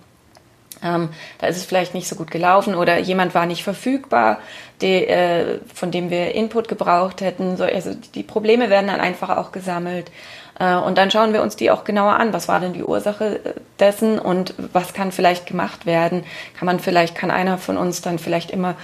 Ähm, 0.83 1.11
da 1.39 1.47
ist 1.47 1.57
es 1.57 1.65
vielleicht 1.65 1.95
nicht 1.95 2.09
so 2.09 2.17
gut 2.17 2.31
gelaufen 2.31 2.75
oder 2.75 2.99
jemand 2.99 3.35
war 3.35 3.47
nicht 3.47 3.63
verfügbar, 3.63 4.39
die, 4.81 5.07
äh, 5.07 5.59
von 5.75 5.91
dem 5.91 6.11
wir 6.11 6.35
Input 6.35 6.69
gebraucht 6.69 7.21
hätten. 7.21 7.57
So, 7.57 7.65
also 7.65 7.95
die 8.15 8.23
Probleme 8.23 8.71
werden 8.71 8.87
dann 8.87 9.01
einfach 9.01 9.37
auch 9.37 9.53
gesammelt. 9.53 10.11
Äh, 10.59 10.77
und 10.77 10.97
dann 10.99 11.11
schauen 11.11 11.33
wir 11.33 11.43
uns 11.43 11.57
die 11.57 11.71
auch 11.71 11.85
genauer 11.85 12.15
an. 12.15 12.33
Was 12.33 12.47
war 12.47 12.61
denn 12.61 12.73
die 12.73 12.85
Ursache 12.85 13.41
äh, 13.45 13.53
dessen 13.79 14.19
und 14.19 14.55
was 14.73 14.95
kann 14.95 15.11
vielleicht 15.11 15.47
gemacht 15.47 15.87
werden? 15.87 16.25
Kann 16.57 16.67
man 16.67 16.79
vielleicht, 16.79 17.15
kann 17.15 17.31
einer 17.31 17.59
von 17.59 17.77
uns 17.77 18.03
dann 18.03 18.19
vielleicht 18.19 18.51
immer 18.51 18.77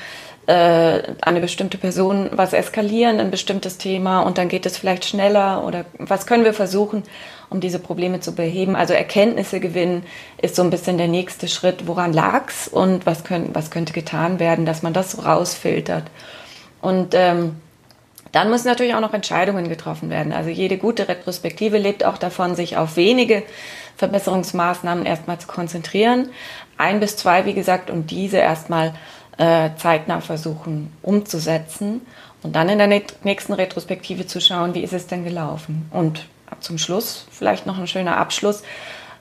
eine 0.48 1.40
bestimmte 1.40 1.76
Person 1.76 2.30
was 2.32 2.52
eskalieren, 2.52 3.18
ein 3.18 3.32
bestimmtes 3.32 3.78
Thema 3.78 4.20
und 4.20 4.38
dann 4.38 4.48
geht 4.48 4.64
es 4.64 4.78
vielleicht 4.78 5.04
schneller 5.04 5.64
oder 5.64 5.86
was 5.98 6.26
können 6.26 6.44
wir 6.44 6.54
versuchen, 6.54 7.02
um 7.50 7.60
diese 7.60 7.80
Probleme 7.80 8.20
zu 8.20 8.32
beheben? 8.32 8.76
Also 8.76 8.94
Erkenntnisse 8.94 9.58
gewinnen 9.58 10.04
ist 10.40 10.54
so 10.54 10.62
ein 10.62 10.70
bisschen 10.70 10.98
der 10.98 11.08
nächste 11.08 11.48
Schritt. 11.48 11.88
Woran 11.88 12.12
lag's 12.12 12.68
und 12.68 13.06
was, 13.06 13.24
können, 13.24 13.50
was 13.54 13.72
könnte 13.72 13.92
getan 13.92 14.38
werden, 14.38 14.66
dass 14.66 14.82
man 14.82 14.92
das 14.92 15.12
so 15.12 15.22
rausfiltert? 15.22 16.04
Und 16.80 17.14
ähm, 17.14 17.56
dann 18.30 18.50
müssen 18.50 18.68
natürlich 18.68 18.94
auch 18.94 19.00
noch 19.00 19.14
Entscheidungen 19.14 19.68
getroffen 19.68 20.10
werden. 20.10 20.32
Also 20.32 20.50
jede 20.50 20.78
gute 20.78 21.08
Retrospektive 21.08 21.78
lebt 21.78 22.04
auch 22.04 22.18
davon, 22.18 22.54
sich 22.54 22.76
auf 22.76 22.96
wenige 22.96 23.42
Verbesserungsmaßnahmen 23.96 25.06
erstmal 25.06 25.38
zu 25.38 25.46
konzentrieren. 25.46 26.28
Ein 26.76 27.00
bis 27.00 27.16
zwei, 27.16 27.46
wie 27.46 27.54
gesagt, 27.54 27.90
und 27.90 28.10
diese 28.10 28.36
erstmal 28.36 28.94
äh, 29.38 29.70
zeitnah 29.76 30.20
versuchen 30.20 30.92
umzusetzen 31.02 32.00
und 32.42 32.54
dann 32.56 32.68
in 32.68 32.78
der 32.78 32.86
nächsten 32.86 33.52
Retrospektive 33.52 34.26
zu 34.26 34.40
schauen, 34.40 34.74
wie 34.74 34.82
ist 34.82 34.92
es 34.92 35.06
denn 35.06 35.24
gelaufen. 35.24 35.88
Und 35.90 36.26
zum 36.60 36.78
Schluss 36.78 37.26
vielleicht 37.30 37.66
noch 37.66 37.78
ein 37.78 37.86
schöner 37.86 38.16
Abschluss, 38.16 38.62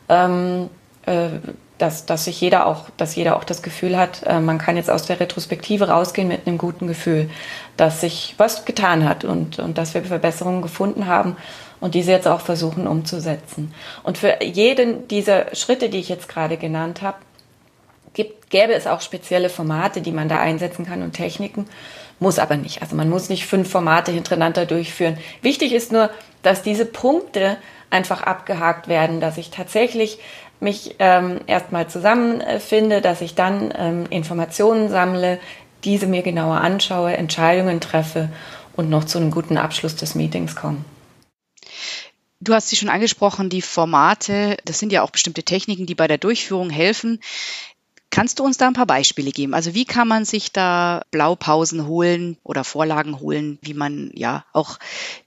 ähm, 0.09 0.69
äh, 1.05 1.29
dass, 1.77 2.05
dass 2.05 2.25
sich 2.25 2.39
jeder 2.39 2.67
auch, 2.67 2.89
dass 2.95 3.15
jeder 3.15 3.35
auch 3.35 3.43
das 3.43 3.61
Gefühl 3.61 3.97
hat, 3.97 4.23
äh, 4.25 4.39
man 4.39 4.57
kann 4.57 4.77
jetzt 4.77 4.89
aus 4.89 5.05
der 5.05 5.19
Retrospektive 5.19 5.89
rausgehen 5.89 6.27
mit 6.27 6.47
einem 6.47 6.57
guten 6.57 6.87
Gefühl, 6.87 7.29
dass 7.75 8.01
sich 8.01 8.35
was 8.37 8.63
getan 8.63 9.07
hat 9.07 9.25
und, 9.25 9.59
und 9.59 9.77
dass 9.77 9.93
wir 9.93 10.03
Verbesserungen 10.03 10.61
gefunden 10.61 11.07
haben 11.07 11.35
und 11.81 11.95
diese 11.95 12.11
jetzt 12.11 12.27
auch 12.27 12.41
versuchen 12.41 12.87
umzusetzen. 12.87 13.73
Und 14.03 14.17
für 14.17 14.41
jeden 14.41 15.07
dieser 15.09 15.53
Schritte, 15.53 15.89
die 15.89 15.99
ich 15.99 16.09
jetzt 16.09 16.29
gerade 16.29 16.57
genannt 16.57 17.01
habe, 17.01 17.17
gibt, 18.15 18.49
gäbe 18.49 18.73
es 18.73 18.87
auch 18.87 19.01
spezielle 19.01 19.49
Formate, 19.49 20.01
die 20.01 20.11
man 20.11 20.27
da 20.27 20.39
einsetzen 20.39 20.85
kann 20.85 21.03
und 21.03 21.13
Techniken, 21.13 21.67
muss 22.19 22.39
aber 22.39 22.57
nicht. 22.57 22.81
Also 22.81 22.95
man 22.95 23.09
muss 23.09 23.29
nicht 23.29 23.45
fünf 23.45 23.69
Formate 23.69 24.11
hintereinander 24.11 24.65
durchführen. 24.65 25.17
Wichtig 25.41 25.73
ist 25.73 25.91
nur, 25.91 26.09
dass 26.41 26.63
diese 26.63 26.85
Punkte 26.85 27.57
einfach 27.89 28.23
abgehakt 28.23 28.87
werden, 28.87 29.19
dass 29.19 29.37
ich 29.37 29.51
tatsächlich 29.51 30.17
mich 30.59 30.95
ähm, 30.99 31.41
erstmal 31.47 31.87
zusammenfinde, 31.87 33.01
dass 33.01 33.21
ich 33.21 33.35
dann 33.35 33.73
ähm, 33.77 34.05
Informationen 34.09 34.89
sammle, 34.89 35.39
diese 35.83 36.07
mir 36.07 36.23
genauer 36.23 36.61
anschaue, 36.61 37.15
Entscheidungen 37.15 37.79
treffe 37.79 38.29
und 38.75 38.89
noch 38.89 39.03
zu 39.03 39.17
einem 39.17 39.31
guten 39.31 39.57
Abschluss 39.57 39.95
des 39.95 40.15
Meetings 40.15 40.55
komme. 40.55 40.83
Du 42.41 42.53
hast 42.53 42.69
sie 42.69 42.75
schon 42.75 42.89
angesprochen, 42.89 43.49
die 43.49 43.61
Formate, 43.61 44.57
das 44.65 44.79
sind 44.79 44.91
ja 44.91 45.01
auch 45.01 45.09
bestimmte 45.09 45.43
Techniken, 45.43 45.85
die 45.85 45.95
bei 45.95 46.07
der 46.07 46.17
Durchführung 46.17 46.69
helfen. 46.69 47.19
Kannst 48.15 48.39
du 48.39 48.45
uns 48.45 48.55
da 48.55 48.67
ein 48.67 48.73
paar 48.73 48.85
Beispiele 48.85 49.31
geben? 49.31 49.53
Also 49.53 49.73
wie 49.73 49.83
kann 49.83 50.07
man 50.07 50.23
sich 50.23 50.53
da 50.53 51.01
Blaupausen 51.11 51.85
holen 51.85 52.37
oder 52.45 52.63
Vorlagen 52.63 53.19
holen, 53.19 53.59
wie 53.61 53.73
man 53.73 54.09
ja 54.13 54.45
auch 54.53 54.79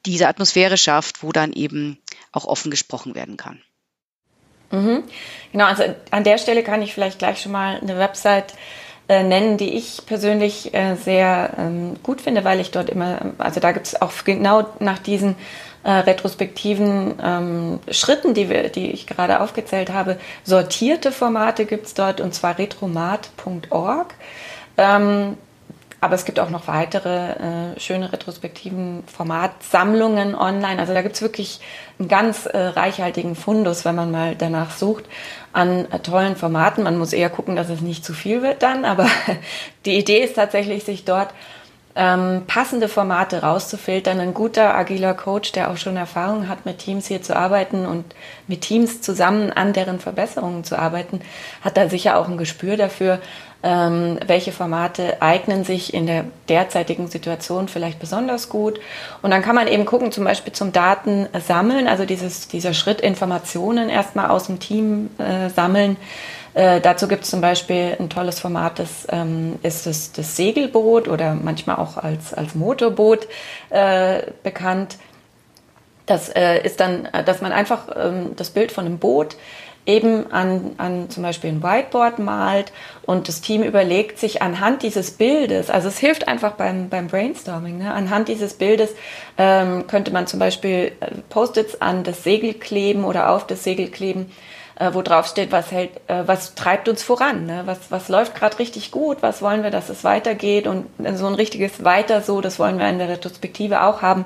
diese 0.07 0.27
Atmosphäre 0.27 0.79
schafft, 0.79 1.23
wo 1.23 1.31
dann 1.31 1.53
eben 1.53 1.99
auch 2.33 2.47
offen 2.47 2.71
gesprochen 2.71 3.15
werden 3.15 3.37
kann? 3.37 3.61
Mhm. 4.71 5.03
Genau, 5.53 5.67
also 5.67 5.83
an 6.11 6.25
der 6.25 6.39
Stelle 6.39 6.63
kann 6.63 6.81
ich 6.81 6.95
vielleicht 6.95 7.19
gleich 7.19 7.43
schon 7.43 7.53
mal 7.53 7.79
eine 7.79 7.99
Website 7.99 8.55
äh, 9.11 9.23
nennen, 9.23 9.59
die 9.59 9.75
ich 9.75 10.07
persönlich 10.07 10.73
äh, 10.73 10.95
sehr 10.95 11.57
ähm, 11.59 11.97
gut 12.03 12.23
finde, 12.23 12.45
weil 12.45 12.59
ich 12.59 12.71
dort 12.71 12.89
immer, 12.89 13.35
also 13.37 13.61
da 13.61 13.73
gibt 13.73 13.87
es 13.87 14.01
auch 14.01 14.13
genau 14.25 14.67
nach 14.79 14.99
diesen 14.99 15.37
äh, 15.89 16.01
retrospektiven 16.01 17.15
ähm, 17.23 17.81
Schritten, 17.91 18.35
die, 18.35 18.51
wir, 18.51 18.69
die 18.69 18.91
ich 18.91 19.07
gerade 19.07 19.41
aufgezählt 19.41 19.91
habe, 19.91 20.19
sortierte 20.45 21.13
Formate 21.13 21.65
gibt 21.65 21.87
es 21.87 21.95
dort 21.95 22.21
und 22.21 22.35
zwar 22.35 22.59
retromat.org. 22.59 24.15
Ähm, 24.77 25.39
aber 26.03 26.15
es 26.15 26.27
gibt 26.27 26.41
auch 26.41 26.51
noch 26.51 26.69
weitere 26.69 27.31
äh, 27.31 27.81
schöne 27.81 28.13
retrospektiven 28.13 29.03
Formatsammlungen 29.07 30.35
online. 30.35 30.79
Also 30.79 30.93
da 30.93 31.01
gibt 31.01 31.15
es 31.15 31.23
wirklich 31.23 31.59
einen 31.99 32.09
ganz 32.09 32.45
äh, 32.45 32.59
reichhaltigen 32.59 33.35
Fundus, 33.35 33.87
wenn 33.87 33.95
man 33.95 34.11
mal 34.11 34.37
danach 34.37 34.77
sucht, 34.77 35.07
an 35.55 35.91
äh, 35.91 36.01
tollen 36.01 36.37
Formaten. 36.37 36.85
Man 36.85 36.99
muss 36.99 37.15
eher 37.15 37.31
gucken, 37.31 37.57
dass 37.57 37.71
es 37.71 37.81
nicht 37.81 38.05
zu 38.05 38.13
viel 38.13 38.43
wird 38.43 38.63
dann. 38.63 38.85
Aber 38.85 39.07
die 39.87 39.97
Idee 39.97 40.19
ist 40.19 40.35
tatsächlich, 40.35 40.85
sich 40.85 41.07
dort 41.07 41.31
ähm, 41.99 42.45
passende 42.47 42.89
Formate 42.89 43.43
rauszufiltern. 43.43 44.21
Ein 44.21 44.33
guter 44.33 44.77
agiler 44.77 45.15
Coach, 45.15 45.51
der 45.51 45.69
auch 45.69 45.77
schon 45.77 45.97
Erfahrung 45.97 46.49
hat, 46.49 46.65
mit 46.65 46.79
Teams 46.79 47.09
hier 47.09 47.23
zu 47.23 47.35
arbeiten 47.35 47.87
und 47.87 48.05
mit 48.47 48.61
Teams 48.61 49.01
zusammen 49.01 49.51
an 49.51 49.73
deren 49.73 49.99
Verbesserungen 49.99 50.63
zu 50.63 50.79
arbeiten, 50.79 51.21
hat 51.61 51.77
da 51.77 51.89
sicher 51.89 52.17
auch 52.17 52.29
ein 52.29 52.39
Gespür 52.39 52.77
dafür, 52.77 53.19
ähm, 53.65 54.21
welche 54.25 54.53
Formate 54.53 55.21
eignen 55.21 55.65
sich 55.65 55.93
in 55.93 56.07
der 56.07 56.27
derzeitigen 56.49 57.09
Situation 57.09 57.67
vielleicht 57.67 57.99
besonders 57.99 58.49
gut. 58.49 58.79
Und 59.21 59.33
dann 59.33 59.43
kann 59.43 59.57
man 59.57 59.67
eben 59.67 59.85
gucken, 59.85 60.13
zum 60.13 60.23
Beispiel 60.23 60.53
zum 60.53 60.71
Daten 60.71 61.27
sammeln, 61.45 61.89
also 61.89 62.05
dieses, 62.05 62.47
dieser 62.47 62.75
Schritt 62.75 63.01
Informationen 63.01 63.89
erstmal 63.89 64.31
aus 64.31 64.47
dem 64.47 64.61
Team 64.61 65.11
äh, 65.19 65.51
sammeln 65.51 65.97
äh, 66.55 66.81
dazu 66.81 67.09
gibt 67.09 67.25
es 67.25 67.31
zum 67.31 67.41
Beispiel 67.41 67.97
ein 67.99 68.11
tolles 68.11 68.41
Format, 68.41 68.79
das 68.79 69.07
ähm, 69.11 69.59
ist 69.63 69.87
das, 69.87 70.13
das, 70.13 70.37
Segelboot 70.37 71.09
oder 71.09 71.35
manchmal 71.35 71.77
auch 71.77 71.97
als, 71.97 72.35
als 72.35 72.55
Motorboot 72.55 73.29
äh, 73.71 74.23
bekannt. 74.43 74.97
Das 76.07 76.29
äh, 76.31 76.65
ist 76.65 76.81
dann, 76.81 77.07
äh, 77.07 77.23
dass 77.23 77.43
man 77.43 77.53
einfach 77.53 77.89
ähm, 77.95 78.35
das 78.37 78.51
Bild 78.51 78.73
von 78.73 78.87
einem 78.87 78.99
Boot 78.99 79.37
eben 79.89 80.31
an, 80.31 80.73
an 80.77 81.09
zum 81.09 81.23
Beispiel 81.23 81.51
ein 81.51 81.63
Whiteboard 81.63 82.19
malt 82.19 82.73
und 83.07 83.27
das 83.27 83.41
Team 83.41 83.63
überlegt 83.63 84.19
sich 84.19 84.43
anhand 84.43 84.83
dieses 84.83 85.13
Bildes, 85.13 85.71
also 85.71 85.89
es 85.89 85.99
hilft 85.99 86.29
einfach 86.29 86.53
beim, 86.53 86.91
beim 86.91 87.09
Brainstorming, 87.09 87.79
ne? 87.79 87.93
anhand 87.95 88.29
dieses 88.29 88.55
Bildes 88.55 88.91
ähm, 89.39 89.87
könnte 89.87 90.11
man 90.11 90.27
zum 90.27 90.41
Beispiel 90.41 90.93
äh, 91.01 91.07
Post-its 91.31 91.81
an 91.81 92.05
das 92.05 92.23
Segel 92.23 92.53
kleben 92.53 93.05
oder 93.05 93.31
auf 93.31 93.47
das 93.47 93.65
Segel 93.65 93.89
kleben 93.89 94.31
äh, 94.79 94.95
wo 94.95 95.03
drauf 95.03 95.27
steht, 95.27 95.51
was 95.51 95.73
hält, 95.73 95.91
äh, 96.07 96.23
was 96.27 96.55
treibt 96.55 96.89
uns 96.89 97.03
voran, 97.03 97.47
ne? 97.47 97.63
was, 97.65 97.91
was 97.91 98.09
läuft 98.09 98.35
gerade 98.35 98.59
richtig 98.59 98.91
gut, 98.91 99.19
was 99.21 99.43
wollen 99.43 99.63
wir, 99.63 99.71
dass 99.71 99.89
es 99.89 100.05
weitergeht 100.05 100.67
und 100.67 100.87
so 101.15 101.27
ein 101.27 101.35
richtiges 101.35 101.85
Weiter 101.85 102.23
so, 102.23 102.41
das 102.41 102.59
wollen 102.59 102.79
wir 102.79 102.89
in 102.89 102.99
der 102.99 103.09
Retrospektive 103.09 103.83
auch 103.83 104.03
haben, 104.03 104.25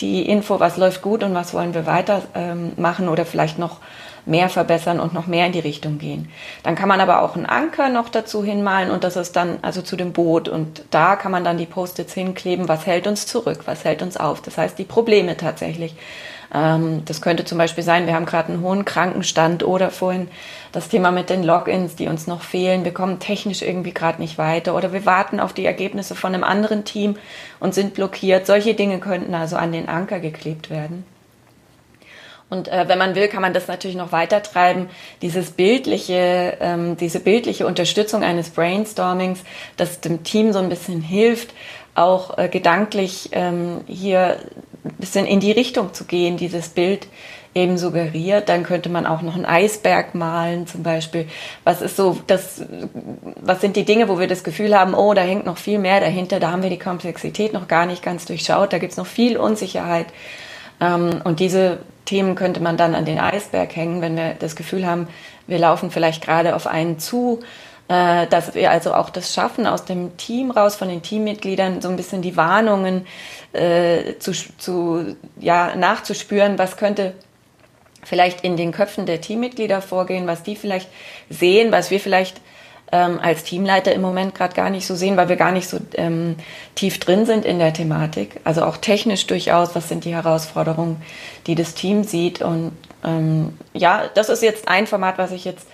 die 0.00 0.28
Info, 0.28 0.60
was 0.60 0.76
läuft 0.76 1.00
gut 1.00 1.22
und 1.22 1.34
was 1.34 1.54
wollen 1.54 1.72
wir 1.72 1.86
weiter 1.86 2.22
ähm, 2.34 2.72
machen 2.76 3.08
oder 3.08 3.24
vielleicht 3.24 3.58
noch 3.58 3.80
mehr 4.26 4.48
verbessern 4.48 5.00
und 5.00 5.14
noch 5.14 5.28
mehr 5.28 5.46
in 5.46 5.52
die 5.52 5.60
Richtung 5.60 5.98
gehen. 5.98 6.28
Dann 6.64 6.74
kann 6.74 6.88
man 6.88 7.00
aber 7.00 7.22
auch 7.22 7.36
einen 7.36 7.46
Anker 7.46 7.88
noch 7.88 8.08
dazu 8.08 8.42
hinmalen 8.44 8.90
und 8.90 9.04
das 9.04 9.16
ist 9.16 9.36
dann 9.36 9.58
also 9.62 9.82
zu 9.82 9.96
dem 9.96 10.12
Boot 10.12 10.48
und 10.48 10.84
da 10.90 11.16
kann 11.16 11.30
man 11.30 11.44
dann 11.44 11.58
die 11.58 11.66
Post-its 11.66 12.12
hinkleben, 12.12 12.68
was 12.68 12.86
hält 12.86 13.06
uns 13.06 13.26
zurück, 13.26 13.60
was 13.66 13.84
hält 13.84 14.02
uns 14.02 14.16
auf. 14.16 14.42
Das 14.42 14.58
heißt 14.58 14.78
die 14.78 14.84
Probleme 14.84 15.36
tatsächlich. 15.36 15.94
Ähm, 16.56 17.04
das 17.04 17.20
könnte 17.20 17.44
zum 17.44 17.58
Beispiel 17.58 17.84
sein, 17.84 18.06
wir 18.06 18.14
haben 18.14 18.24
gerade 18.24 18.50
einen 18.52 18.62
hohen 18.62 18.86
Krankenstand 18.86 19.62
oder 19.62 19.90
vorhin 19.90 20.28
das 20.72 20.88
Thema 20.88 21.10
mit 21.10 21.28
den 21.28 21.42
Logins, 21.42 21.96
die 21.96 22.08
uns 22.08 22.26
noch 22.26 22.40
fehlen. 22.40 22.84
Wir 22.84 22.94
kommen 22.94 23.18
technisch 23.18 23.60
irgendwie 23.60 23.92
gerade 23.92 24.22
nicht 24.22 24.38
weiter 24.38 24.74
oder 24.74 24.92
wir 24.92 25.04
warten 25.04 25.38
auf 25.38 25.52
die 25.52 25.66
Ergebnisse 25.66 26.14
von 26.14 26.34
einem 26.34 26.44
anderen 26.44 26.84
Team 26.84 27.16
und 27.60 27.74
sind 27.74 27.92
blockiert. 27.92 28.46
Solche 28.46 28.72
Dinge 28.72 29.00
könnten 29.00 29.34
also 29.34 29.56
an 29.56 29.72
den 29.72 29.88
Anker 29.88 30.18
geklebt 30.18 30.70
werden. 30.70 31.04
Und 32.48 32.68
äh, 32.68 32.88
wenn 32.88 32.98
man 32.98 33.16
will, 33.16 33.28
kann 33.28 33.42
man 33.42 33.52
das 33.52 33.66
natürlich 33.66 33.96
noch 33.96 34.12
weiter 34.12 34.42
treiben. 34.42 34.88
Dieses 35.20 35.50
bildliche, 35.50 36.56
ähm, 36.60 36.96
diese 36.96 37.20
bildliche 37.20 37.66
Unterstützung 37.66 38.22
eines 38.22 38.50
Brainstormings, 38.50 39.40
das 39.76 40.00
dem 40.00 40.22
Team 40.22 40.52
so 40.52 40.60
ein 40.60 40.68
bisschen 40.68 41.00
hilft, 41.02 41.52
auch 41.96 42.38
äh, 42.38 42.48
gedanklich 42.48 43.30
ähm, 43.32 43.80
hier 43.88 44.38
bisschen 44.98 45.26
in 45.26 45.40
die 45.40 45.52
Richtung 45.52 45.94
zu 45.94 46.04
gehen, 46.04 46.36
dieses 46.36 46.68
Bild 46.68 47.08
eben 47.54 47.78
suggeriert. 47.78 48.48
Dann 48.48 48.62
könnte 48.62 48.88
man 48.88 49.06
auch 49.06 49.22
noch 49.22 49.34
einen 49.34 49.46
Eisberg 49.46 50.14
malen 50.14 50.66
zum 50.66 50.82
Beispiel. 50.82 51.26
Was 51.64 51.80
ist 51.80 51.96
so, 51.96 52.18
das, 52.26 52.62
was 53.40 53.60
sind 53.60 53.76
die 53.76 53.84
Dinge, 53.84 54.08
wo 54.08 54.18
wir 54.18 54.28
das 54.28 54.44
Gefühl 54.44 54.78
haben, 54.78 54.94
oh, 54.94 55.14
da 55.14 55.22
hängt 55.22 55.46
noch 55.46 55.56
viel 55.56 55.78
mehr 55.78 56.00
dahinter, 56.00 56.38
da 56.38 56.50
haben 56.50 56.62
wir 56.62 56.70
die 56.70 56.78
Komplexität 56.78 57.52
noch 57.52 57.66
gar 57.66 57.86
nicht 57.86 58.02
ganz 58.02 58.26
durchschaut, 58.26 58.72
da 58.72 58.78
gibt's 58.78 58.98
noch 58.98 59.06
viel 59.06 59.38
Unsicherheit. 59.38 60.06
Ähm, 60.80 61.22
und 61.24 61.40
diese 61.40 61.78
Themen 62.04 62.34
könnte 62.34 62.60
man 62.60 62.76
dann 62.76 62.94
an 62.94 63.06
den 63.06 63.18
Eisberg 63.18 63.74
hängen, 63.74 64.02
wenn 64.02 64.16
wir 64.16 64.34
das 64.38 64.54
Gefühl 64.54 64.86
haben, 64.86 65.08
wir 65.46 65.58
laufen 65.58 65.90
vielleicht 65.90 66.22
gerade 66.22 66.54
auf 66.54 66.66
einen 66.66 66.98
zu 66.98 67.40
äh, 67.88 68.26
dass 68.26 68.54
wir 68.54 68.70
also 68.70 68.94
auch 68.94 69.10
das 69.10 69.32
schaffen, 69.32 69.66
aus 69.66 69.84
dem 69.84 70.16
Team 70.16 70.50
raus, 70.50 70.76
von 70.76 70.88
den 70.88 71.02
Teammitgliedern 71.02 71.80
so 71.80 71.88
ein 71.88 71.96
bisschen 71.96 72.22
die 72.22 72.36
Warnungen 72.36 73.06
äh, 73.52 74.18
zu, 74.18 74.32
zu, 74.32 75.16
ja, 75.38 75.76
nachzuspüren, 75.76 76.58
was 76.58 76.76
könnte 76.76 77.14
vielleicht 78.02 78.42
in 78.42 78.56
den 78.56 78.72
Köpfen 78.72 79.06
der 79.06 79.20
Teammitglieder 79.20 79.82
vorgehen, 79.82 80.26
was 80.26 80.42
die 80.42 80.56
vielleicht 80.56 80.88
sehen, 81.28 81.72
was 81.72 81.90
wir 81.90 82.00
vielleicht 82.00 82.40
ähm, 82.92 83.18
als 83.20 83.42
Teamleiter 83.42 83.92
im 83.92 84.00
Moment 84.00 84.34
gerade 84.34 84.54
gar 84.54 84.70
nicht 84.70 84.86
so 84.86 84.94
sehen, 84.94 85.16
weil 85.16 85.28
wir 85.28 85.36
gar 85.36 85.52
nicht 85.52 85.68
so 85.68 85.78
ähm, 85.94 86.36
tief 86.74 87.00
drin 87.00 87.26
sind 87.26 87.44
in 87.44 87.58
der 87.58 87.72
Thematik. 87.72 88.40
Also 88.44 88.64
auch 88.64 88.76
technisch 88.76 89.26
durchaus, 89.26 89.74
was 89.74 89.88
sind 89.88 90.04
die 90.04 90.14
Herausforderungen, 90.14 91.02
die 91.46 91.56
das 91.56 91.74
Team 91.74 92.04
sieht. 92.04 92.42
Und 92.42 92.72
ähm, 93.04 93.58
ja, 93.72 94.04
das 94.14 94.28
ist 94.28 94.42
jetzt 94.42 94.68
ein 94.68 94.86
Format, 94.86 95.18
was 95.18 95.32
ich 95.32 95.44
jetzt 95.44 95.66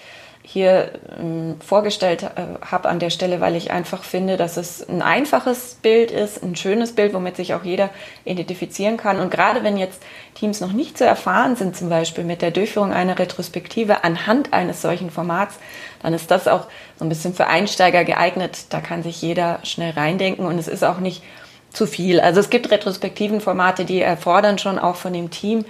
hier 0.44 0.90
ähm, 1.18 1.56
vorgestellt 1.64 2.24
äh, 2.24 2.66
habe 2.66 2.88
an 2.88 2.98
der 2.98 3.10
Stelle, 3.10 3.40
weil 3.40 3.54
ich 3.54 3.70
einfach 3.70 4.02
finde, 4.02 4.36
dass 4.36 4.56
es 4.56 4.86
ein 4.88 5.00
einfaches 5.00 5.76
Bild 5.80 6.10
ist, 6.10 6.42
ein 6.42 6.56
schönes 6.56 6.92
Bild, 6.92 7.14
womit 7.14 7.36
sich 7.36 7.54
auch 7.54 7.62
jeder 7.62 7.90
identifizieren 8.24 8.96
kann. 8.96 9.20
Und 9.20 9.30
gerade 9.30 9.62
wenn 9.62 9.76
jetzt 9.76 10.02
Teams 10.34 10.60
noch 10.60 10.72
nicht 10.72 10.98
so 10.98 11.04
erfahren 11.04 11.54
sind, 11.54 11.76
zum 11.76 11.88
Beispiel 11.88 12.24
mit 12.24 12.42
der 12.42 12.50
Durchführung 12.50 12.92
einer 12.92 13.20
Retrospektive 13.20 14.02
anhand 14.02 14.52
eines 14.52 14.82
solchen 14.82 15.10
Formats, 15.10 15.58
dann 16.02 16.12
ist 16.12 16.30
das 16.32 16.48
auch 16.48 16.66
so 16.98 17.04
ein 17.04 17.08
bisschen 17.08 17.34
für 17.34 17.46
Einsteiger 17.46 18.04
geeignet. 18.04 18.66
Da 18.70 18.80
kann 18.80 19.04
sich 19.04 19.22
jeder 19.22 19.60
schnell 19.62 19.92
reindenken 19.92 20.44
und 20.44 20.58
es 20.58 20.66
ist 20.66 20.82
auch 20.82 20.98
nicht 20.98 21.22
zu 21.70 21.86
viel. 21.86 22.20
Also 22.20 22.40
es 22.40 22.50
gibt 22.50 22.70
retrospektiven 22.70 23.40
Formate, 23.40 23.84
die 23.84 24.00
erfordern 24.00 24.58
schon 24.58 24.78
auch 24.78 24.96
von 24.96 25.12
dem 25.12 25.30
Team 25.30 25.64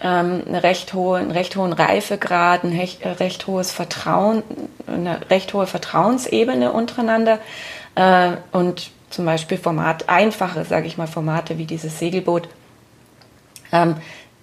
ähm, 0.00 0.42
eine 0.46 0.62
recht 0.62 0.94
hohe, 0.94 1.18
einen 1.18 1.30
recht 1.30 1.56
hohen 1.56 1.72
Reifegrad, 1.72 2.64
ein 2.64 2.76
recht, 2.76 3.02
äh, 3.02 3.10
recht 3.10 3.46
hohes 3.46 3.72
Vertrauen, 3.72 4.42
eine 4.86 5.28
recht 5.30 5.52
hohe 5.54 5.66
Vertrauensebene 5.66 6.72
untereinander 6.72 7.38
äh, 7.94 8.32
und 8.52 8.90
zum 9.10 9.24
Beispiel 9.24 9.58
Format, 9.58 10.08
einfache, 10.08 10.64
sage 10.64 10.86
ich 10.86 10.98
mal, 10.98 11.06
Formate 11.06 11.58
wie 11.58 11.64
dieses 11.64 11.98
Segelboot. 11.98 12.48
Ähm, 13.72 13.96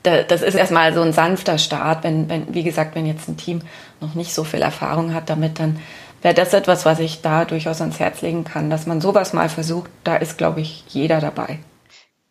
da, 0.03 0.23
das 0.23 0.41
ist 0.41 0.55
erstmal 0.55 0.93
so 0.93 1.01
ein 1.01 1.13
sanfter 1.13 1.57
Start, 1.57 2.03
wenn, 2.03 2.29
wenn, 2.29 2.53
wie 2.53 2.63
gesagt, 2.63 2.95
wenn 2.95 3.05
jetzt 3.05 3.27
ein 3.27 3.37
Team 3.37 3.61
noch 4.01 4.13
nicht 4.15 4.33
so 4.33 4.43
viel 4.43 4.61
Erfahrung 4.61 5.13
hat 5.13 5.29
damit, 5.29 5.59
dann 5.59 5.79
wäre 6.21 6.33
das 6.33 6.53
etwas, 6.53 6.85
was 6.85 6.99
ich 6.99 7.21
da 7.21 7.45
durchaus 7.45 7.81
ans 7.81 7.99
Herz 7.99 8.21
legen 8.21 8.43
kann, 8.43 8.69
dass 8.69 8.87
man 8.87 9.01
sowas 9.01 9.33
mal 9.33 9.49
versucht. 9.49 9.89
Da 10.03 10.15
ist, 10.15 10.37
glaube 10.37 10.61
ich, 10.61 10.83
jeder 10.87 11.21
dabei. 11.21 11.59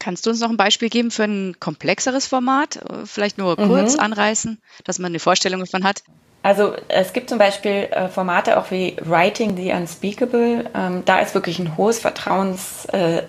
Kannst 0.05 0.27
du 0.27 0.31
uns 0.31 0.41
noch 0.41 0.51
ein 0.51 0.59
Beispiel 0.59 0.91
geben 0.91 1.11
für 1.11 1.25
ein 1.25 1.57
komplexeres 1.59 2.27
Format? 2.27 2.79
Vielleicht 3.07 3.39
nur 3.39 3.57
kurz 3.57 3.95
mhm. 3.95 4.01
anreißen, 4.01 4.61
dass 4.85 4.99
man 4.99 5.13
eine 5.13 5.19
Vorstellung 5.19 5.61
davon 5.61 5.83
hat? 5.83 6.03
Also 6.43 6.75
es 6.89 7.15
gibt 7.15 7.31
zum 7.31 7.39
Beispiel 7.39 7.89
äh, 7.91 8.09
Formate 8.11 8.59
auch 8.59 8.71
wie 8.71 8.99
Writing 9.01 9.57
the 9.57 9.73
Unspeakable. 9.73 10.67
Ähm, 10.75 11.05
da 11.07 11.21
ist 11.21 11.35
wirklich 11.35 11.59
ein 11.59 11.79
hohes 11.79 12.01
Vertrauens, 12.01 12.85
äh, 12.93 13.23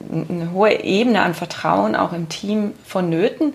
eine 0.00 0.50
hohe 0.50 0.82
Ebene 0.82 1.22
an 1.22 1.32
Vertrauen 1.32 1.94
auch 1.94 2.12
im 2.12 2.28
Team 2.28 2.74
vonnöten. 2.84 3.54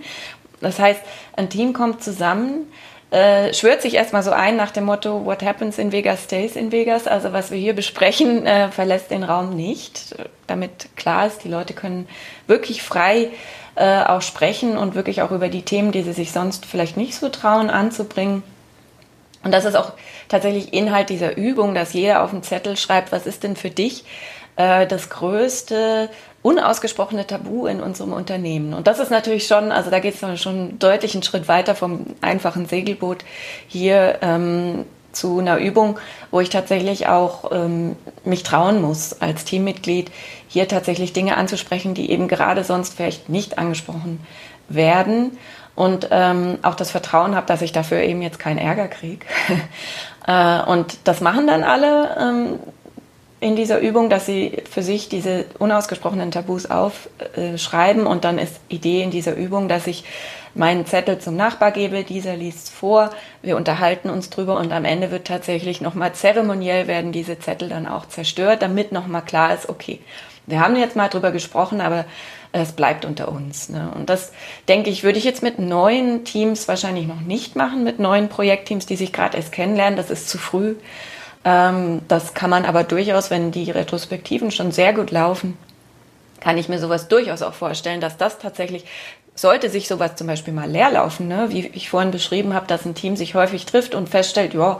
Das 0.61 0.79
heißt, 0.79 1.01
ein 1.35 1.49
Team 1.49 1.73
kommt 1.73 2.01
zusammen, 2.01 2.67
äh, 3.11 3.53
schwört 3.53 3.81
sich 3.81 3.95
erstmal 3.95 4.23
so 4.23 4.31
ein 4.31 4.55
nach 4.55 4.71
dem 4.71 4.85
Motto, 4.85 5.25
what 5.25 5.43
happens 5.43 5.77
in 5.77 5.91
Vegas 5.91 6.23
stays 6.23 6.55
in 6.55 6.71
Vegas. 6.71 7.07
Also 7.07 7.33
was 7.33 7.51
wir 7.51 7.57
hier 7.57 7.73
besprechen, 7.73 8.45
äh, 8.45 8.71
verlässt 8.71 9.11
den 9.11 9.23
Raum 9.23 9.55
nicht, 9.55 10.15
damit 10.47 10.95
klar 10.95 11.27
ist, 11.27 11.43
die 11.43 11.49
Leute 11.49 11.73
können 11.73 12.07
wirklich 12.47 12.81
frei 12.81 13.29
äh, 13.75 14.03
auch 14.03 14.21
sprechen 14.21 14.77
und 14.77 14.95
wirklich 14.95 15.21
auch 15.21 15.31
über 15.31 15.49
die 15.49 15.63
Themen, 15.63 15.91
die 15.91 16.03
sie 16.03 16.13
sich 16.13 16.31
sonst 16.31 16.65
vielleicht 16.65 16.95
nicht 16.95 17.15
so 17.15 17.27
trauen 17.29 17.69
anzubringen. 17.69 18.43
Und 19.43 19.51
das 19.53 19.65
ist 19.65 19.75
auch 19.75 19.93
tatsächlich 20.29 20.71
Inhalt 20.73 21.09
dieser 21.09 21.35
Übung, 21.35 21.75
dass 21.75 21.93
jeder 21.93 22.23
auf 22.23 22.29
dem 22.29 22.43
Zettel 22.43 22.77
schreibt, 22.77 23.11
was 23.11 23.25
ist 23.25 23.43
denn 23.43 23.55
für 23.55 23.69
dich 23.71 24.05
äh, 24.55 24.87
das 24.87 25.09
größte 25.09 26.09
unausgesprochene 26.43 27.27
Tabu 27.27 27.67
in 27.67 27.81
unserem 27.81 28.13
Unternehmen. 28.13 28.73
Und 28.73 28.87
das 28.87 28.99
ist 28.99 29.11
natürlich 29.11 29.45
schon, 29.45 29.71
also 29.71 29.91
da 29.91 29.99
geht 29.99 30.21
es 30.21 30.41
schon 30.41 30.79
deutlich 30.79 31.13
einen 31.13 31.23
Schritt 31.23 31.47
weiter 31.47 31.75
vom 31.75 32.07
einfachen 32.21 32.65
Segelboot 32.65 33.23
hier 33.67 34.19
ähm, 34.21 34.85
zu 35.11 35.39
einer 35.39 35.57
Übung, 35.57 35.99
wo 36.31 36.39
ich 36.39 36.49
tatsächlich 36.49 37.07
auch 37.07 37.51
ähm, 37.51 37.95
mich 38.23 38.43
trauen 38.43 38.81
muss, 38.81 39.21
als 39.21 39.45
Teammitglied 39.45 40.11
hier 40.47 40.67
tatsächlich 40.67 41.13
Dinge 41.13 41.37
anzusprechen, 41.37 41.93
die 41.93 42.09
eben 42.11 42.27
gerade 42.27 42.63
sonst 42.63 42.95
vielleicht 42.95 43.29
nicht 43.29 43.57
angesprochen 43.57 44.19
werden. 44.69 45.37
Und 45.75 46.09
ähm, 46.11 46.59
auch 46.63 46.75
das 46.75 46.91
Vertrauen 46.91 47.35
habe, 47.35 47.47
dass 47.47 47.61
ich 47.61 47.71
dafür 47.71 48.01
eben 48.01 48.21
jetzt 48.21 48.39
keinen 48.39 48.57
Ärger 48.57 48.87
kriege. 48.87 49.25
äh, 50.27 50.61
und 50.63 50.97
das 51.05 51.21
machen 51.21 51.47
dann 51.47 51.63
alle. 51.63 52.17
Ähm, 52.19 52.59
in 53.41 53.55
dieser 53.55 53.79
Übung, 53.79 54.09
dass 54.09 54.27
sie 54.27 54.61
für 54.69 54.83
sich 54.83 55.09
diese 55.09 55.45
unausgesprochenen 55.57 56.29
Tabus 56.29 56.67
aufschreiben 56.67 58.05
und 58.05 58.23
dann 58.23 58.37
ist 58.37 58.61
Idee 58.69 59.01
in 59.01 59.09
dieser 59.09 59.35
Übung, 59.35 59.67
dass 59.67 59.87
ich 59.87 60.05
meinen 60.53 60.85
Zettel 60.85 61.17
zum 61.17 61.37
Nachbar 61.37 61.71
gebe, 61.71 62.03
dieser 62.03 62.35
liest 62.35 62.69
vor, 62.69 63.09
wir 63.41 63.57
unterhalten 63.57 64.11
uns 64.11 64.29
drüber 64.29 64.59
und 64.59 64.71
am 64.71 64.85
Ende 64.85 65.09
wird 65.09 65.25
tatsächlich 65.25 65.81
nochmal 65.81 66.13
zeremoniell 66.13 66.87
werden 66.87 67.11
diese 67.11 67.39
Zettel 67.39 67.69
dann 67.69 67.87
auch 67.87 68.07
zerstört, 68.07 68.61
damit 68.61 68.91
nochmal 68.91 69.23
klar 69.23 69.53
ist, 69.53 69.69
okay, 69.69 69.99
wir 70.45 70.59
haben 70.59 70.75
jetzt 70.75 70.95
mal 70.95 71.07
drüber 71.07 71.31
gesprochen, 71.31 71.81
aber 71.81 72.05
es 72.51 72.73
bleibt 72.73 73.05
unter 73.05 73.29
uns. 73.29 73.69
Ne? 73.69 73.91
Und 73.95 74.09
das, 74.09 74.33
denke 74.67 74.89
ich, 74.89 75.03
würde 75.03 75.17
ich 75.17 75.23
jetzt 75.23 75.41
mit 75.41 75.57
neuen 75.57 76.25
Teams 76.25 76.67
wahrscheinlich 76.67 77.07
noch 77.07 77.21
nicht 77.21 77.55
machen, 77.55 77.83
mit 77.83 77.99
neuen 77.99 78.29
Projektteams, 78.29 78.85
die 78.85 78.97
sich 78.97 79.13
gerade 79.13 79.37
erst 79.37 79.51
kennenlernen. 79.51 79.95
Das 79.95 80.09
ist 80.09 80.29
zu 80.29 80.37
früh. 80.37 80.75
Ähm, 81.43 82.01
das 82.07 82.33
kann 82.33 82.49
man 82.49 82.65
aber 82.65 82.83
durchaus, 82.83 83.29
wenn 83.29 83.51
die 83.51 83.71
Retrospektiven 83.71 84.51
schon 84.51 84.71
sehr 84.71 84.93
gut 84.93 85.11
laufen, 85.11 85.57
kann 86.39 86.57
ich 86.57 86.69
mir 86.69 86.79
sowas 86.79 87.07
durchaus 87.07 87.41
auch 87.41 87.53
vorstellen, 87.53 88.01
dass 88.01 88.17
das 88.17 88.39
tatsächlich 88.39 88.85
sollte 89.35 89.69
sich 89.69 89.87
sowas 89.87 90.15
zum 90.15 90.27
Beispiel 90.27 90.53
mal 90.53 90.69
leer 90.69 90.91
laufen, 90.91 91.27
ne? 91.27 91.47
wie 91.49 91.67
ich 91.67 91.89
vorhin 91.89 92.11
beschrieben 92.11 92.53
habe, 92.53 92.67
dass 92.67 92.85
ein 92.85 92.95
Team 92.95 93.15
sich 93.15 93.33
häufig 93.33 93.65
trifft 93.65 93.95
und 93.95 94.09
feststellt, 94.09 94.53
ja, 94.53 94.79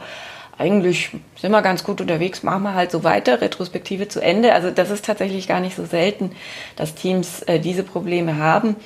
eigentlich 0.58 1.10
sind 1.40 1.50
wir 1.50 1.62
ganz 1.62 1.82
gut 1.82 2.00
unterwegs, 2.00 2.42
machen 2.42 2.62
wir 2.62 2.74
halt 2.74 2.90
so 2.90 3.02
weiter, 3.02 3.40
Retrospektive 3.40 4.08
zu 4.08 4.20
Ende. 4.20 4.52
Also 4.52 4.70
das 4.70 4.90
ist 4.90 5.04
tatsächlich 5.04 5.48
gar 5.48 5.60
nicht 5.60 5.74
so 5.74 5.86
selten, 5.86 6.32
dass 6.76 6.94
Teams 6.94 7.42
äh, 7.44 7.58
diese 7.58 7.82
Probleme 7.82 8.36
haben, 8.36 8.76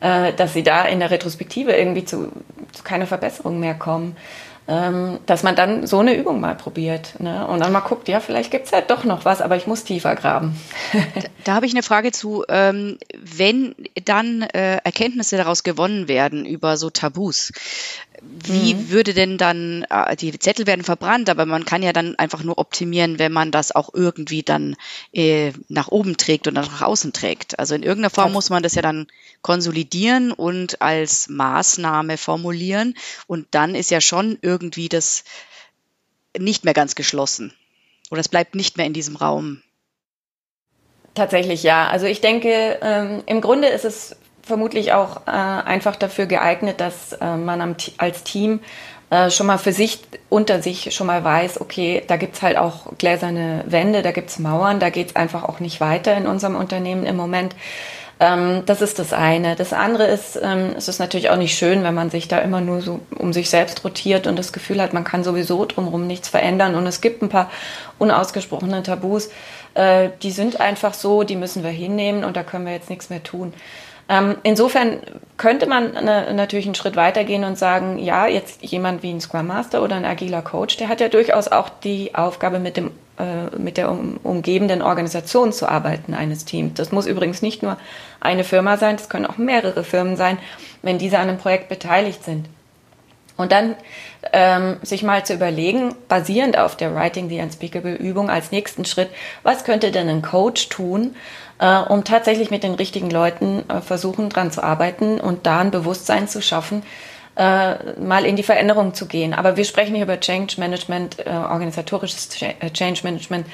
äh, 0.00 0.32
dass 0.32 0.54
sie 0.54 0.62
da 0.62 0.84
in 0.84 1.00
der 1.00 1.10
Retrospektive 1.10 1.72
irgendwie 1.72 2.04
zu, 2.04 2.32
zu 2.72 2.82
keiner 2.82 3.06
Verbesserung 3.06 3.60
mehr 3.60 3.74
kommen 3.74 4.16
dass 4.66 5.42
man 5.42 5.56
dann 5.56 5.86
so 5.86 5.98
eine 5.98 6.14
Übung 6.14 6.40
mal 6.40 6.54
probiert 6.54 7.18
ne? 7.18 7.46
und 7.48 7.60
dann 7.60 7.72
mal 7.72 7.80
guckt, 7.80 8.08
ja, 8.08 8.20
vielleicht 8.20 8.50
gibt 8.50 8.66
es 8.66 8.70
ja 8.70 8.80
doch 8.80 9.02
noch 9.04 9.24
was, 9.24 9.40
aber 9.40 9.56
ich 9.56 9.66
muss 9.66 9.82
tiefer 9.82 10.14
graben. 10.14 10.56
da, 10.92 11.00
da 11.44 11.54
habe 11.54 11.66
ich 11.66 11.72
eine 11.72 11.82
Frage 11.82 12.12
zu, 12.12 12.44
ähm, 12.48 12.98
wenn 13.18 13.74
dann 14.04 14.42
äh, 14.42 14.76
Erkenntnisse 14.84 15.36
daraus 15.36 15.64
gewonnen 15.64 16.06
werden 16.06 16.46
über 16.46 16.76
so 16.76 16.90
Tabus, 16.90 17.52
wie 18.24 18.74
mhm. 18.74 18.90
würde 18.90 19.14
denn 19.14 19.38
dann, 19.38 19.84
äh, 19.90 20.16
die 20.16 20.38
Zettel 20.38 20.66
werden 20.66 20.84
verbrannt, 20.84 21.28
aber 21.28 21.46
man 21.46 21.64
kann 21.64 21.82
ja 21.82 21.92
dann 21.92 22.16
einfach 22.16 22.42
nur 22.42 22.58
optimieren, 22.58 23.18
wenn 23.18 23.32
man 23.32 23.50
das 23.50 23.72
auch 23.72 23.90
irgendwie 23.92 24.42
dann 24.42 24.76
äh, 25.12 25.52
nach 25.68 25.88
oben 25.88 26.16
trägt 26.16 26.46
und 26.46 26.54
nach 26.54 26.82
außen 26.82 27.12
trägt. 27.12 27.58
Also 27.58 27.74
in 27.74 27.82
irgendeiner 27.82 28.10
Form 28.10 28.32
muss 28.32 28.50
man 28.50 28.62
das 28.62 28.74
ja 28.74 28.82
dann 28.82 29.06
konsolidieren 29.42 30.32
und 30.32 30.80
als 30.80 31.28
Maßnahme 31.28 32.16
formulieren. 32.16 32.94
Und 33.26 33.46
dann 33.50 33.74
ist 33.74 33.90
ja 33.90 34.00
schon 34.00 34.38
irgendwie 34.40 34.88
das 34.88 35.24
nicht 36.38 36.64
mehr 36.64 36.74
ganz 36.74 36.94
geschlossen. 36.94 37.52
Oder 38.10 38.20
es 38.20 38.28
bleibt 38.28 38.54
nicht 38.54 38.76
mehr 38.76 38.86
in 38.86 38.92
diesem 38.92 39.16
Raum. 39.16 39.62
Tatsächlich 41.14 41.62
ja. 41.62 41.88
Also 41.88 42.06
ich 42.06 42.20
denke, 42.20 42.78
ähm, 42.80 43.22
im 43.26 43.40
Grunde 43.40 43.68
ist 43.68 43.84
es 43.84 44.16
vermutlich 44.42 44.92
auch 44.92 45.26
äh, 45.26 45.30
einfach 45.30 45.96
dafür 45.96 46.26
geeignet, 46.26 46.80
dass 46.80 47.12
äh, 47.14 47.36
man 47.36 47.60
am, 47.60 47.76
als 47.98 48.24
Team 48.24 48.60
äh, 49.10 49.30
schon 49.30 49.46
mal 49.46 49.58
für 49.58 49.72
sich 49.72 50.00
unter 50.28 50.62
sich 50.62 50.94
schon 50.94 51.06
mal 51.06 51.22
weiß, 51.22 51.60
okay, 51.60 52.02
da 52.06 52.16
gibt's 52.16 52.42
halt 52.42 52.56
auch 52.56 52.86
gläserne 52.98 53.64
Wände, 53.66 54.02
da 54.02 54.10
gibt's 54.10 54.38
Mauern, 54.38 54.80
da 54.80 54.90
geht's 54.90 55.16
einfach 55.16 55.44
auch 55.44 55.60
nicht 55.60 55.80
weiter 55.80 56.16
in 56.16 56.26
unserem 56.26 56.56
Unternehmen 56.56 57.04
im 57.04 57.16
Moment. 57.16 57.54
Ähm, 58.20 58.62
das 58.66 58.82
ist 58.82 58.98
das 58.98 59.12
eine. 59.12 59.56
Das 59.56 59.72
andere 59.72 60.06
ist, 60.06 60.38
ähm, 60.42 60.74
es 60.76 60.88
ist 60.88 60.98
natürlich 60.98 61.28
auch 61.30 61.36
nicht 61.36 61.56
schön, 61.56 61.82
wenn 61.82 61.94
man 61.94 62.08
sich 62.08 62.28
da 62.28 62.38
immer 62.38 62.60
nur 62.60 62.80
so 62.80 63.00
um 63.18 63.32
sich 63.32 63.50
selbst 63.50 63.84
rotiert 63.84 64.26
und 64.26 64.38
das 64.38 64.52
Gefühl 64.52 64.80
hat, 64.80 64.92
man 64.92 65.04
kann 65.04 65.24
sowieso 65.24 65.64
drumherum 65.66 66.06
nichts 66.06 66.28
verändern. 66.28 66.74
Und 66.74 66.86
es 66.86 67.00
gibt 67.00 67.22
ein 67.22 67.28
paar 67.28 67.50
unausgesprochene 67.98 68.82
Tabus, 68.82 69.28
äh, 69.74 70.10
die 70.22 70.30
sind 70.30 70.60
einfach 70.60 70.94
so, 70.94 71.22
die 71.22 71.36
müssen 71.36 71.64
wir 71.64 71.70
hinnehmen 71.70 72.24
und 72.24 72.36
da 72.36 72.42
können 72.44 72.64
wir 72.64 72.72
jetzt 72.72 72.90
nichts 72.90 73.10
mehr 73.10 73.22
tun. 73.22 73.52
Ähm, 74.08 74.36
insofern 74.42 74.98
könnte 75.36 75.66
man 75.66 75.92
ne, 75.92 76.32
natürlich 76.34 76.66
einen 76.66 76.74
Schritt 76.74 76.96
weitergehen 76.96 77.44
und 77.44 77.56
sagen, 77.56 77.98
ja, 77.98 78.26
jetzt 78.26 78.62
jemand 78.62 79.02
wie 79.02 79.10
ein 79.10 79.20
Scrum 79.20 79.46
Master 79.46 79.82
oder 79.82 79.96
ein 79.96 80.04
agiler 80.04 80.42
Coach, 80.42 80.76
der 80.76 80.88
hat 80.88 81.00
ja 81.00 81.08
durchaus 81.08 81.48
auch 81.48 81.68
die 81.68 82.14
Aufgabe, 82.14 82.58
mit, 82.58 82.76
dem, 82.76 82.90
äh, 83.18 83.56
mit 83.56 83.76
der 83.76 83.90
um, 83.90 84.18
umgebenden 84.22 84.82
Organisation 84.82 85.52
zu 85.52 85.68
arbeiten 85.68 86.14
eines 86.14 86.44
Teams. 86.44 86.74
Das 86.74 86.92
muss 86.92 87.06
übrigens 87.06 87.42
nicht 87.42 87.62
nur 87.62 87.76
eine 88.20 88.44
Firma 88.44 88.76
sein, 88.76 88.96
das 88.96 89.08
können 89.08 89.26
auch 89.26 89.38
mehrere 89.38 89.84
Firmen 89.84 90.16
sein, 90.16 90.38
wenn 90.82 90.98
diese 90.98 91.18
an 91.18 91.28
einem 91.28 91.38
Projekt 91.38 91.68
beteiligt 91.68 92.24
sind. 92.24 92.46
Und 93.36 93.52
dann 93.52 93.76
ähm, 94.32 94.76
sich 94.82 95.02
mal 95.02 95.24
zu 95.24 95.34
überlegen, 95.34 95.94
basierend 96.08 96.58
auf 96.58 96.76
der 96.76 96.94
Writing 96.94 97.28
the 97.28 97.40
Unspeakable 97.40 97.94
Übung 97.94 98.30
als 98.30 98.52
nächsten 98.52 98.84
Schritt, 98.84 99.10
was 99.42 99.64
könnte 99.64 99.90
denn 99.90 100.08
ein 100.08 100.22
Coach 100.22 100.68
tun, 100.68 101.16
äh, 101.58 101.78
um 101.78 102.04
tatsächlich 102.04 102.50
mit 102.50 102.62
den 102.62 102.74
richtigen 102.74 103.10
Leuten 103.10 103.64
äh, 103.68 103.80
versuchen, 103.80 104.28
dran 104.28 104.50
zu 104.50 104.62
arbeiten 104.62 105.20
und 105.20 105.46
da 105.46 105.60
ein 105.60 105.70
Bewusstsein 105.70 106.28
zu 106.28 106.42
schaffen, 106.42 106.82
äh, 107.36 108.00
mal 108.00 108.24
in 108.24 108.36
die 108.36 108.42
Veränderung 108.42 108.94
zu 108.94 109.06
gehen. 109.06 109.34
Aber 109.34 109.56
wir 109.56 109.64
sprechen 109.64 109.94
hier 109.94 110.04
über 110.04 110.20
Change 110.20 110.54
Management, 110.58 111.26
äh, 111.26 111.30
organisatorisches 111.30 112.28
äh, 112.42 112.70
Change 112.70 113.00
Management. 113.04 113.46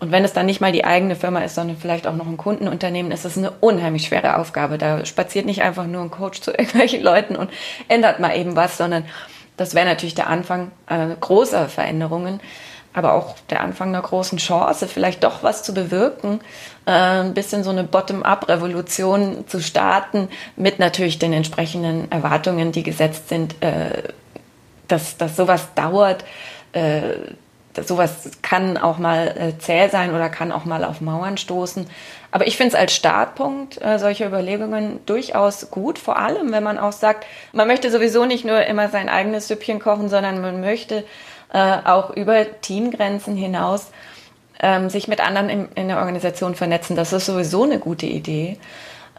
Und 0.00 0.10
wenn 0.10 0.24
es 0.24 0.32
dann 0.32 0.46
nicht 0.46 0.60
mal 0.60 0.72
die 0.72 0.84
eigene 0.84 1.16
Firma 1.16 1.40
ist, 1.40 1.54
sondern 1.54 1.76
vielleicht 1.76 2.06
auch 2.06 2.14
noch 2.14 2.26
ein 2.26 2.36
Kundenunternehmen, 2.36 3.12
ist 3.12 3.24
es 3.24 3.38
eine 3.38 3.50
unheimlich 3.50 4.06
schwere 4.06 4.36
Aufgabe. 4.38 4.76
Da 4.76 5.04
spaziert 5.06 5.46
nicht 5.46 5.62
einfach 5.62 5.86
nur 5.86 6.02
ein 6.02 6.10
Coach 6.10 6.40
zu 6.40 6.50
irgendwelchen 6.58 7.02
Leuten 7.02 7.36
und 7.36 7.50
ändert 7.88 8.20
mal 8.20 8.36
eben 8.36 8.56
was, 8.56 8.76
sondern 8.76 9.04
das 9.56 9.74
wäre 9.74 9.86
natürlich 9.86 10.14
der 10.14 10.28
Anfang 10.28 10.72
äh, 10.88 11.08
großer 11.20 11.68
Veränderungen 11.68 12.40
aber 12.94 13.14
auch 13.14 13.36
der 13.50 13.60
Anfang 13.60 13.88
einer 13.88 14.02
großen 14.02 14.38
Chance, 14.38 14.86
vielleicht 14.86 15.24
doch 15.24 15.42
was 15.42 15.62
zu 15.62 15.72
bewirken, 15.72 16.40
äh, 16.86 16.90
ein 16.90 17.34
bisschen 17.34 17.64
so 17.64 17.70
eine 17.70 17.84
Bottom-up-Revolution 17.84 19.44
zu 19.46 19.60
starten, 19.60 20.28
mit 20.56 20.78
natürlich 20.78 21.18
den 21.18 21.32
entsprechenden 21.32 22.10
Erwartungen, 22.10 22.72
die 22.72 22.82
gesetzt 22.82 23.28
sind, 23.28 23.62
äh, 23.62 24.02
dass, 24.88 25.16
dass 25.16 25.36
sowas 25.36 25.68
dauert. 25.74 26.24
Äh, 26.72 27.14
sowas 27.80 28.30
kann 28.42 28.76
auch 28.76 28.98
mal 28.98 29.28
äh, 29.28 29.58
zäh 29.58 29.88
sein 29.88 30.14
oder 30.14 30.28
kann 30.28 30.52
auch 30.52 30.66
mal 30.66 30.84
auf 30.84 31.00
Mauern 31.00 31.38
stoßen. 31.38 31.86
Aber 32.30 32.46
ich 32.46 32.56
finde 32.56 32.74
es 32.74 32.80
als 32.80 32.94
Startpunkt 32.94 33.80
äh, 33.82 33.98
solche 33.98 34.26
Überlegungen 34.26 35.00
durchaus 35.06 35.70
gut, 35.70 35.98
vor 35.98 36.18
allem 36.18 36.52
wenn 36.52 36.62
man 36.62 36.78
auch 36.78 36.92
sagt, 36.92 37.26
man 37.52 37.66
möchte 37.66 37.90
sowieso 37.90 38.26
nicht 38.26 38.44
nur 38.44 38.64
immer 38.66 38.88
sein 38.88 39.08
eigenes 39.08 39.48
Süppchen 39.48 39.78
kochen, 39.78 40.08
sondern 40.08 40.40
man 40.40 40.60
möchte 40.60 41.04
äh, 41.52 41.78
auch 41.84 42.10
über 42.10 42.60
Teamgrenzen 42.60 43.36
hinaus 43.36 43.90
ähm, 44.60 44.88
sich 44.88 45.08
mit 45.08 45.20
anderen 45.20 45.48
in, 45.48 45.68
in, 45.74 45.88
der 45.88 45.98
Organisation 45.98 46.54
vernetzen. 46.54 46.96
Das 46.96 47.12
ist 47.12 47.26
sowieso 47.26 47.64
eine 47.64 47.78
gute 47.78 48.06
Idee. 48.06 48.58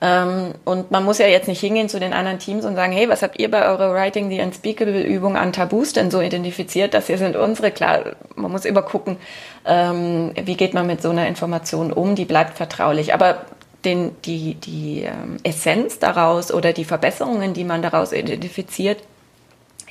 Ähm, 0.01 0.53
und 0.65 0.89
man 0.89 1.03
muss 1.03 1.19
ja 1.19 1.27
jetzt 1.27 1.47
nicht 1.47 1.59
hingehen 1.59 1.89
zu 1.89 1.99
den 1.99 2.13
anderen 2.13 2.39
Teams 2.39 2.65
und 2.65 2.75
sagen, 2.75 2.91
hey, 2.93 3.07
was 3.09 3.21
habt 3.21 3.39
ihr 3.39 3.51
bei 3.51 3.65
eurer 3.65 3.93
Writing 3.93 4.29
the 4.29 4.41
Unspeakable 4.41 5.01
Übung 5.01 5.37
an 5.37 5.53
Tabus 5.53 5.93
denn 5.93 6.11
so 6.11 6.21
identifiziert? 6.21 6.93
Das 6.93 7.07
hier 7.07 7.17
sind 7.17 7.35
unsere. 7.35 7.71
Klar, 7.71 8.15
man 8.35 8.51
muss 8.51 8.65
immer 8.65 8.81
gucken, 8.81 9.17
ähm, 9.65 10.31
wie 10.41 10.55
geht 10.55 10.73
man 10.73 10.87
mit 10.87 11.01
so 11.01 11.09
einer 11.09 11.27
Information 11.27 11.91
um. 11.91 12.15
Die 12.15 12.25
bleibt 12.25 12.57
vertraulich. 12.57 13.13
Aber 13.13 13.41
den, 13.85 14.15
die, 14.23 14.55
die 14.55 15.03
ähm, 15.03 15.37
Essenz 15.43 15.99
daraus 15.99 16.53
oder 16.53 16.73
die 16.73 16.85
Verbesserungen, 16.85 17.53
die 17.53 17.65
man 17.65 17.81
daraus 17.81 18.13
identifiziert, 18.13 19.03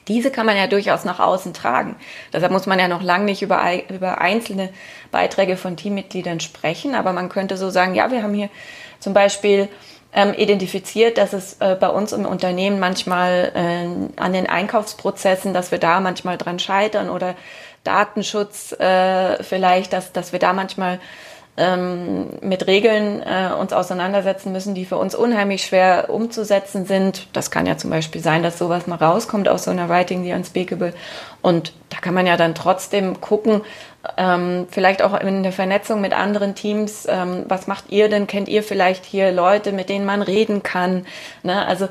diese 0.09 0.31
kann 0.31 0.47
man 0.47 0.57
ja 0.57 0.67
durchaus 0.67 1.05
nach 1.05 1.21
außen 1.21 1.55
tragen. 1.55 1.97
Deshalb 2.33 2.53
muss 2.53 2.67
man 2.67 2.79
ja 2.79 2.89
noch 2.89 3.03
lange 3.03 3.25
nicht 3.25 3.43
über, 3.43 3.61
über 3.89 4.21
einzelne 4.21 4.71
Beiträge 5.11 5.57
von 5.57 5.77
Teammitgliedern 5.77 6.41
sprechen, 6.41 6.95
aber 6.95 7.13
man 7.13 7.29
könnte 7.29 7.57
so 7.57 7.71
sagen, 7.71 7.95
ja, 7.95 8.11
wir 8.11 8.23
haben 8.23 8.35
hier 8.35 8.51
zum 8.99 9.15
Beispiel 9.15 9.69
ähm, 10.13 10.35
identifiziert, 10.35 11.19
dass 11.19 11.33
es 11.33 11.57
äh, 11.61 11.77
bei 11.79 11.89
uns 11.89 12.13
im 12.13 12.27
Unternehmen 12.27 12.79
manchmal 12.79 13.53
äh, 13.55 14.21
an 14.21 14.33
den 14.33 14.47
Einkaufsprozessen, 14.47 15.55
dass 15.55 15.71
wir 15.71 15.79
da 15.79 16.01
manchmal 16.01 16.37
dran 16.37 16.59
scheitern 16.59 17.09
oder 17.09 17.35
Datenschutz 17.85 18.73
äh, 18.73 19.43
vielleicht, 19.43 19.93
dass, 19.93 20.13
dass 20.13 20.33
wir 20.33 20.39
da 20.39 20.53
manchmal 20.53 21.01
ähm, 21.57 22.29
mit 22.41 22.67
Regeln 22.67 23.23
äh, 23.23 23.53
uns 23.53 23.75
auseinandersetzen 23.75 24.53
müssen, 24.53 24.75
die 24.75 24.87
für 24.87 24.97
uns 24.97 25.15
unheimlich 25.15 25.65
schwer 25.65 26.09
umzusetzen 26.09 26.87
sind. 26.87 27.27
Das 27.35 27.51
kann 27.51 27.67
ja 27.67 27.77
zum 27.77 27.91
Beispiel 27.91 28.23
sein, 28.23 28.43
dass 28.43 28.59
sowas 28.59 28.87
mal 28.87 28.97
rauskommt 28.97 29.49
aus 29.49 29.65
so 29.65 29.71
einer 29.71 29.91
Writing 29.91 30.25
the 30.25 30.33
Unspeakable. 30.33 30.95
Und 31.43 31.75
da 31.91 31.99
kann 31.99 32.15
man 32.15 32.27
ja 32.27 32.39
dann 32.39 32.55
trotzdem 32.55 33.21
gucken, 33.21 33.61
ähm, 34.17 34.67
vielleicht 34.71 35.03
auch 35.03 35.19
in 35.21 35.43
der 35.43 35.53
Vernetzung 35.53 36.01
mit 36.01 36.15
anderen 36.15 36.55
Teams, 36.55 37.07
ähm, 37.09 37.45
was 37.49 37.67
macht 37.67 37.85
ihr 37.91 38.09
denn? 38.09 38.27
Kennt 38.27 38.49
ihr 38.49 38.63
vielleicht 38.63 39.05
hier 39.05 39.31
Leute, 39.31 39.73
mit 39.73 39.91
denen 39.91 40.07
man 40.07 40.23
reden 40.23 40.63
kann? 40.63 41.07
Ne? 41.43 41.67
Also 41.67 41.89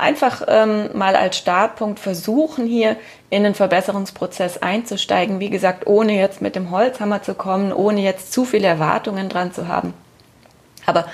einfach 0.00 0.42
ähm, 0.48 0.90
mal 0.94 1.16
als 1.16 1.36
Startpunkt 1.36 2.00
versuchen, 2.00 2.66
hier 2.66 2.96
in 3.28 3.44
den 3.44 3.54
Verbesserungsprozess 3.54 4.58
einzusteigen. 4.58 5.40
Wie 5.40 5.50
gesagt, 5.50 5.86
ohne 5.86 6.18
jetzt 6.18 6.42
mit 6.42 6.56
dem 6.56 6.70
Holzhammer 6.70 7.22
zu 7.22 7.34
kommen, 7.34 7.72
ohne 7.72 8.00
jetzt 8.00 8.32
zu 8.32 8.44
viele 8.44 8.66
Erwartungen 8.66 9.28
dran 9.28 9.52
zu 9.52 9.68
haben. 9.68 9.94
Aber 10.86 11.06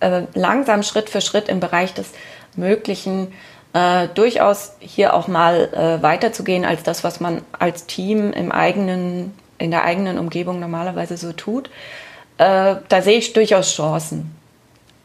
äh, 0.00 0.22
langsam 0.34 0.82
Schritt 0.82 1.10
für 1.10 1.20
Schritt 1.20 1.48
im 1.48 1.60
Bereich 1.60 1.94
des 1.94 2.10
Möglichen 2.56 3.32
äh, 3.72 4.08
durchaus 4.08 4.72
hier 4.80 5.14
auch 5.14 5.28
mal 5.28 5.68
äh, 5.72 6.02
weiterzugehen 6.02 6.64
als 6.64 6.82
das, 6.82 7.04
was 7.04 7.20
man 7.20 7.42
als 7.58 7.86
Team 7.86 8.32
im 8.32 8.52
eigenen, 8.52 9.34
in 9.58 9.70
der 9.70 9.84
eigenen 9.84 10.18
Umgebung 10.18 10.60
normalerweise 10.60 11.16
so 11.16 11.32
tut. 11.32 11.70
Äh, 12.38 12.76
da 12.88 13.02
sehe 13.02 13.18
ich 13.18 13.32
durchaus 13.32 13.74
Chancen. 13.74 14.34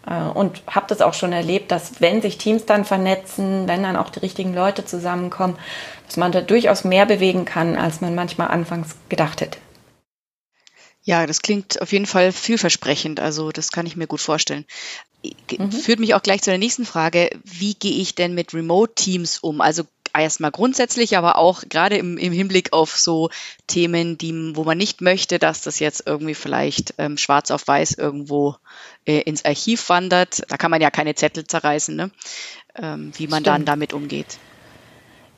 Äh, 0.07 0.21
und 0.21 0.61
habe 0.67 0.87
das 0.87 1.01
auch 1.01 1.13
schon 1.13 1.33
erlebt, 1.33 1.71
dass 1.71 2.01
wenn 2.01 2.21
sich 2.21 2.37
Teams 2.37 2.65
dann 2.65 2.85
vernetzen, 2.85 3.67
wenn 3.67 3.83
dann 3.83 3.95
auch 3.95 4.09
die 4.09 4.19
richtigen 4.19 4.53
Leute 4.53 4.85
zusammenkommen, 4.85 5.57
dass 6.07 6.17
man 6.17 6.31
da 6.31 6.41
durchaus 6.41 6.83
mehr 6.83 7.05
bewegen 7.05 7.45
kann, 7.45 7.75
als 7.75 8.01
man 8.01 8.15
manchmal 8.15 8.47
anfangs 8.47 8.95
gedacht 9.09 9.41
hätte. 9.41 9.59
Ja, 11.03 11.25
das 11.25 11.41
klingt 11.41 11.81
auf 11.81 11.93
jeden 11.93 12.05
Fall 12.05 12.33
vielversprechend. 12.33 13.19
Also 13.19 13.51
das 13.51 13.71
kann 13.71 13.85
ich 13.85 13.95
mir 13.95 14.07
gut 14.07 14.19
vorstellen. 14.19 14.65
Mhm. 15.57 15.71
Führt 15.71 15.99
mich 15.99 16.13
auch 16.13 16.21
gleich 16.21 16.41
zu 16.41 16.49
der 16.49 16.59
nächsten 16.59 16.85
Frage. 16.85 17.29
Wie 17.43 17.73
gehe 17.73 18.01
ich 18.01 18.15
denn 18.15 18.33
mit 18.33 18.53
Remote-Teams 18.53 19.39
um? 19.39 19.61
Also 19.61 19.83
erstmal 20.15 20.51
grundsätzlich, 20.51 21.17
aber 21.17 21.37
auch 21.37 21.63
gerade 21.69 21.97
im, 21.97 22.17
im 22.17 22.31
Hinblick 22.31 22.73
auf 22.73 22.97
so 22.97 23.29
Themen, 23.67 24.17
die, 24.17 24.55
wo 24.55 24.63
man 24.63 24.77
nicht 24.77 25.01
möchte, 25.01 25.39
dass 25.39 25.61
das 25.61 25.79
jetzt 25.79 26.03
irgendwie 26.05 26.35
vielleicht 26.35 26.93
ähm, 26.97 27.17
schwarz 27.17 27.51
auf 27.51 27.67
weiß 27.67 27.93
irgendwo 27.93 28.55
äh, 29.05 29.21
ins 29.21 29.45
Archiv 29.45 29.89
wandert. 29.89 30.43
Da 30.49 30.57
kann 30.57 30.71
man 30.71 30.81
ja 30.81 30.91
keine 30.91 31.15
Zettel 31.15 31.45
zerreißen, 31.45 31.95
ne? 31.95 32.11
ähm, 32.75 33.11
wie 33.15 33.27
man 33.27 33.43
Stimmt. 33.43 33.47
dann 33.47 33.65
damit 33.65 33.93
umgeht. 33.93 34.37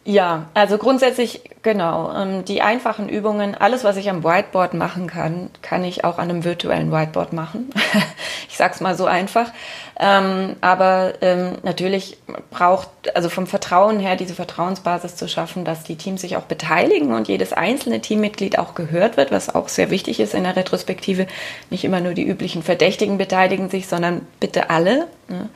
Ja, 0.05 0.47
also 0.53 0.77
grundsätzlich 0.77 1.41
genau. 1.61 2.11
Ähm, 2.15 2.45
die 2.45 2.61
einfachen 2.61 3.09
Übungen, 3.09 3.53
alles, 3.53 3.83
was 3.83 3.97
ich 3.97 4.09
am 4.09 4.23
Whiteboard 4.23 4.73
machen 4.73 5.07
kann, 5.07 5.49
kann 5.61 5.83
ich 5.83 6.03
auch 6.03 6.17
an 6.17 6.29
einem 6.29 6.43
virtuellen 6.43 6.91
Whiteboard 6.91 7.33
machen. 7.33 7.69
ich 8.49 8.55
sag's 8.55 8.79
mal 8.79 8.95
so 8.95 9.05
einfach. 9.05 9.51
Ähm, 9.99 10.55
aber 10.61 11.15
ähm, 11.21 11.57
natürlich 11.63 12.17
braucht, 12.49 12.89
also 13.13 13.27
vom 13.27 13.45
Vertrauen 13.45 13.99
her, 13.99 14.15
diese 14.15 14.33
Vertrauensbasis 14.33 15.17
zu 15.17 15.27
schaffen, 15.27 15.65
dass 15.65 15.83
die 15.83 15.97
Teams 15.97 16.21
sich 16.21 16.37
auch 16.37 16.43
beteiligen 16.43 17.13
und 17.13 17.27
jedes 17.27 17.51
einzelne 17.51 17.99
Teammitglied 17.99 18.57
auch 18.57 18.75
gehört 18.75 19.17
wird, 19.17 19.31
was 19.31 19.53
auch 19.53 19.67
sehr 19.67 19.91
wichtig 19.91 20.21
ist 20.21 20.33
in 20.33 20.45
der 20.45 20.55
Retrospektive. 20.55 21.27
Nicht 21.69 21.83
immer 21.83 21.99
nur 21.99 22.13
die 22.13 22.25
üblichen 22.25 22.63
Verdächtigen 22.63 23.17
beteiligen 23.17 23.69
sich, 23.69 23.87
sondern 23.87 24.25
bitte 24.39 24.69
alle. 24.69 25.07
Ne? 25.29 25.49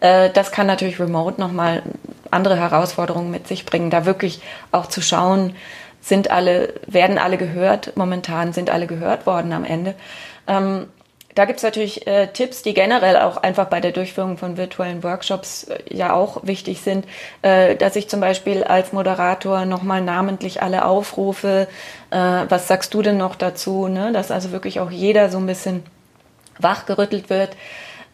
Äh, 0.00 0.30
das 0.30 0.52
kann 0.52 0.66
natürlich 0.66 1.00
remote 1.00 1.40
nochmal 1.40 1.82
andere 2.30 2.56
Herausforderungen 2.56 3.30
mit 3.30 3.46
sich 3.46 3.64
bringen, 3.64 3.90
da 3.90 4.06
wirklich 4.06 4.40
auch 4.72 4.86
zu 4.86 5.00
schauen, 5.00 5.54
sind 6.00 6.30
alle, 6.30 6.74
werden 6.86 7.18
alle 7.18 7.38
gehört, 7.38 7.96
momentan 7.96 8.52
sind 8.52 8.70
alle 8.70 8.86
gehört 8.86 9.26
worden 9.26 9.52
am 9.52 9.64
Ende. 9.64 9.94
Ähm, 10.46 10.86
da 11.34 11.46
gibt's 11.46 11.64
natürlich 11.64 12.06
äh, 12.06 12.28
Tipps, 12.28 12.62
die 12.62 12.74
generell 12.74 13.16
auch 13.16 13.38
einfach 13.38 13.66
bei 13.66 13.80
der 13.80 13.90
Durchführung 13.90 14.38
von 14.38 14.56
virtuellen 14.56 15.02
Workshops 15.02 15.64
äh, 15.64 15.78
ja 15.90 16.12
auch 16.12 16.46
wichtig 16.46 16.80
sind, 16.82 17.06
äh, 17.42 17.74
dass 17.74 17.96
ich 17.96 18.08
zum 18.08 18.20
Beispiel 18.20 18.62
als 18.62 18.92
Moderator 18.92 19.64
nochmal 19.64 20.00
namentlich 20.00 20.62
alle 20.62 20.84
aufrufe. 20.84 21.66
Äh, 22.10 22.16
was 22.16 22.68
sagst 22.68 22.94
du 22.94 23.02
denn 23.02 23.16
noch 23.16 23.34
dazu? 23.34 23.88
Ne? 23.88 24.12
Dass 24.12 24.30
also 24.30 24.52
wirklich 24.52 24.78
auch 24.78 24.90
jeder 24.90 25.28
so 25.28 25.38
ein 25.38 25.46
bisschen 25.46 25.82
wachgerüttelt 26.60 27.30
wird 27.30 27.56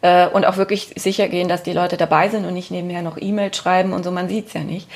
äh, 0.01 0.27
und 0.27 0.45
auch 0.45 0.57
wirklich 0.57 0.93
sicher 0.95 1.27
gehen, 1.27 1.47
dass 1.47 1.63
die 1.63 1.73
Leute 1.73 1.97
dabei 1.97 2.29
sind 2.29 2.45
und 2.45 2.53
nicht 2.53 2.71
nebenher 2.71 3.01
noch 3.01 3.17
E-Mails 3.19 3.57
schreiben 3.57 3.93
und 3.93 4.03
so, 4.03 4.11
man 4.11 4.29
sieht's 4.29 4.53
ja 4.53 4.61
nicht 4.61 4.87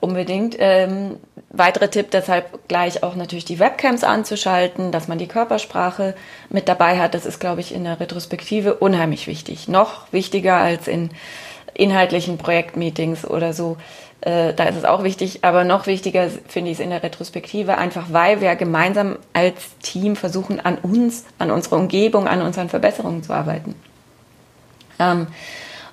unbedingt. 0.00 0.56
Ähm, 0.58 1.16
weitere 1.50 1.88
Tipp 1.88 2.10
deshalb 2.10 2.68
gleich 2.68 3.02
auch 3.02 3.14
natürlich 3.16 3.44
die 3.44 3.58
Webcams 3.58 4.04
anzuschalten, 4.04 4.92
dass 4.92 5.08
man 5.08 5.18
die 5.18 5.26
Körpersprache 5.26 6.14
mit 6.50 6.68
dabei 6.68 6.98
hat. 6.98 7.14
Das 7.14 7.26
ist, 7.26 7.40
glaube 7.40 7.60
ich, 7.60 7.74
in 7.74 7.84
der 7.84 8.00
Retrospektive 8.00 8.74
unheimlich 8.74 9.26
wichtig. 9.26 9.68
Noch 9.68 10.12
wichtiger 10.12 10.56
als 10.56 10.88
in 10.88 11.10
inhaltlichen 11.74 12.38
Projektmeetings 12.38 13.24
oder 13.24 13.52
so. 13.52 13.76
Äh, 14.20 14.52
da 14.54 14.64
ist 14.64 14.76
es 14.76 14.84
auch 14.84 15.04
wichtig, 15.04 15.44
aber 15.44 15.64
noch 15.64 15.86
wichtiger 15.86 16.28
finde 16.48 16.70
ich 16.70 16.78
es 16.78 16.84
in 16.84 16.90
der 16.90 17.02
Retrospektive, 17.02 17.78
einfach 17.78 18.06
weil 18.10 18.40
wir 18.40 18.56
gemeinsam 18.56 19.16
als 19.32 19.78
Team 19.80 20.16
versuchen, 20.16 20.58
an 20.58 20.76
uns, 20.78 21.24
an 21.38 21.50
unserer 21.52 21.76
Umgebung, 21.76 22.26
an 22.26 22.42
unseren 22.42 22.68
Verbesserungen 22.68 23.22
zu 23.22 23.32
arbeiten. 23.32 23.76
Ähm, 24.98 25.28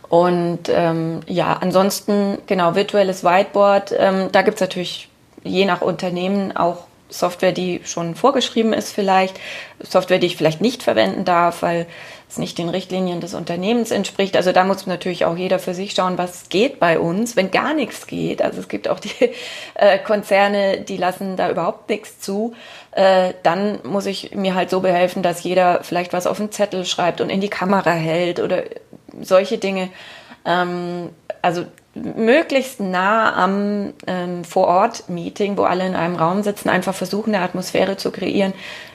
und 0.09 0.69
ähm, 0.69 1.21
ja, 1.27 1.57
ansonsten, 1.59 2.37
genau, 2.47 2.75
virtuelles 2.75 3.23
Whiteboard, 3.23 3.93
ähm, 3.97 4.29
da 4.31 4.43
gibt 4.43 4.55
es 4.55 4.61
natürlich 4.61 5.09
je 5.43 5.65
nach 5.65 5.81
Unternehmen 5.81 6.55
auch 6.55 6.85
Software, 7.09 7.51
die 7.51 7.81
schon 7.83 8.15
vorgeschrieben 8.15 8.73
ist 8.73 8.91
vielleicht, 8.91 9.39
Software, 9.79 10.19
die 10.19 10.27
ich 10.27 10.37
vielleicht 10.37 10.61
nicht 10.61 10.83
verwenden 10.83 11.23
darf, 11.23 11.61
weil 11.61 11.85
es 12.29 12.37
nicht 12.37 12.57
den 12.57 12.69
Richtlinien 12.69 13.21
des 13.21 13.33
Unternehmens 13.33 13.91
entspricht. 13.91 14.35
Also 14.35 14.51
da 14.51 14.63
muss 14.63 14.87
natürlich 14.87 15.25
auch 15.25 15.37
jeder 15.37 15.59
für 15.59 15.73
sich 15.73 15.93
schauen, 15.93 16.17
was 16.17 16.49
geht 16.49 16.79
bei 16.79 16.99
uns, 16.99 17.35
wenn 17.35 17.51
gar 17.51 17.73
nichts 17.73 18.07
geht. 18.07 18.41
Also 18.41 18.59
es 18.59 18.67
gibt 18.67 18.87
auch 18.87 18.99
die 18.99 19.11
äh, 19.75 19.99
Konzerne, 19.99 20.81
die 20.81 20.97
lassen 20.97 21.37
da 21.37 21.49
überhaupt 21.49 21.89
nichts 21.89 22.19
zu. 22.19 22.53
Äh, 22.91 23.33
dann 23.43 23.79
muss 23.83 24.05
ich 24.05 24.33
mir 24.35 24.55
halt 24.55 24.69
so 24.69 24.79
behelfen, 24.79 25.23
dass 25.23 25.43
jeder 25.43 25.83
vielleicht 25.83 26.13
was 26.13 26.27
auf 26.27 26.37
den 26.37 26.51
Zettel 26.51 26.85
schreibt 26.85 27.21
und 27.21 27.29
in 27.29 27.41
die 27.41 27.49
Kamera 27.49 27.91
hält 27.91 28.39
oder 28.39 28.63
solche 29.21 29.57
Dinge. 29.57 29.89
Ähm, 30.45 31.09
also 31.41 31.65
möglichst 31.95 32.79
nah 32.79 33.33
am 33.35 33.93
ähm, 34.05 34.43
Vor-Ort-Meeting, 34.43 35.57
wo 35.57 35.63
alle 35.63 35.87
in 35.87 35.95
einem 35.95 36.15
Raum 36.15 36.43
sitzen, 36.43 36.69
einfach 36.69 36.93
versuchen, 36.93 37.33
eine 37.33 37.43
Atmosphäre 37.43 37.97
zu 37.97 38.11
kreieren, 38.11 38.53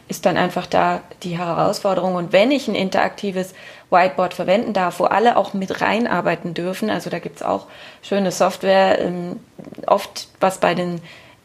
ist 0.08 0.26
dann 0.26 0.36
einfach 0.36 0.66
da 0.66 1.00
die 1.22 1.38
Herausforderung. 1.38 2.14
Und 2.14 2.32
wenn 2.32 2.50
ich 2.50 2.68
ein 2.68 2.74
interaktives 2.74 3.54
Whiteboard 3.90 4.34
verwenden 4.34 4.72
darf, 4.72 5.00
wo 5.00 5.04
alle 5.04 5.36
auch 5.36 5.54
mit 5.54 5.80
reinarbeiten 5.80 6.52
dürfen, 6.52 6.90
also 6.90 7.10
da 7.10 7.18
gibt's 7.18 7.42
auch 7.42 7.66
schöne 8.02 8.32
Software, 8.32 8.98
ähm, 9.00 9.40
oft 9.86 10.28
was 10.40 10.58
bei 10.58 10.74
den 10.74 11.00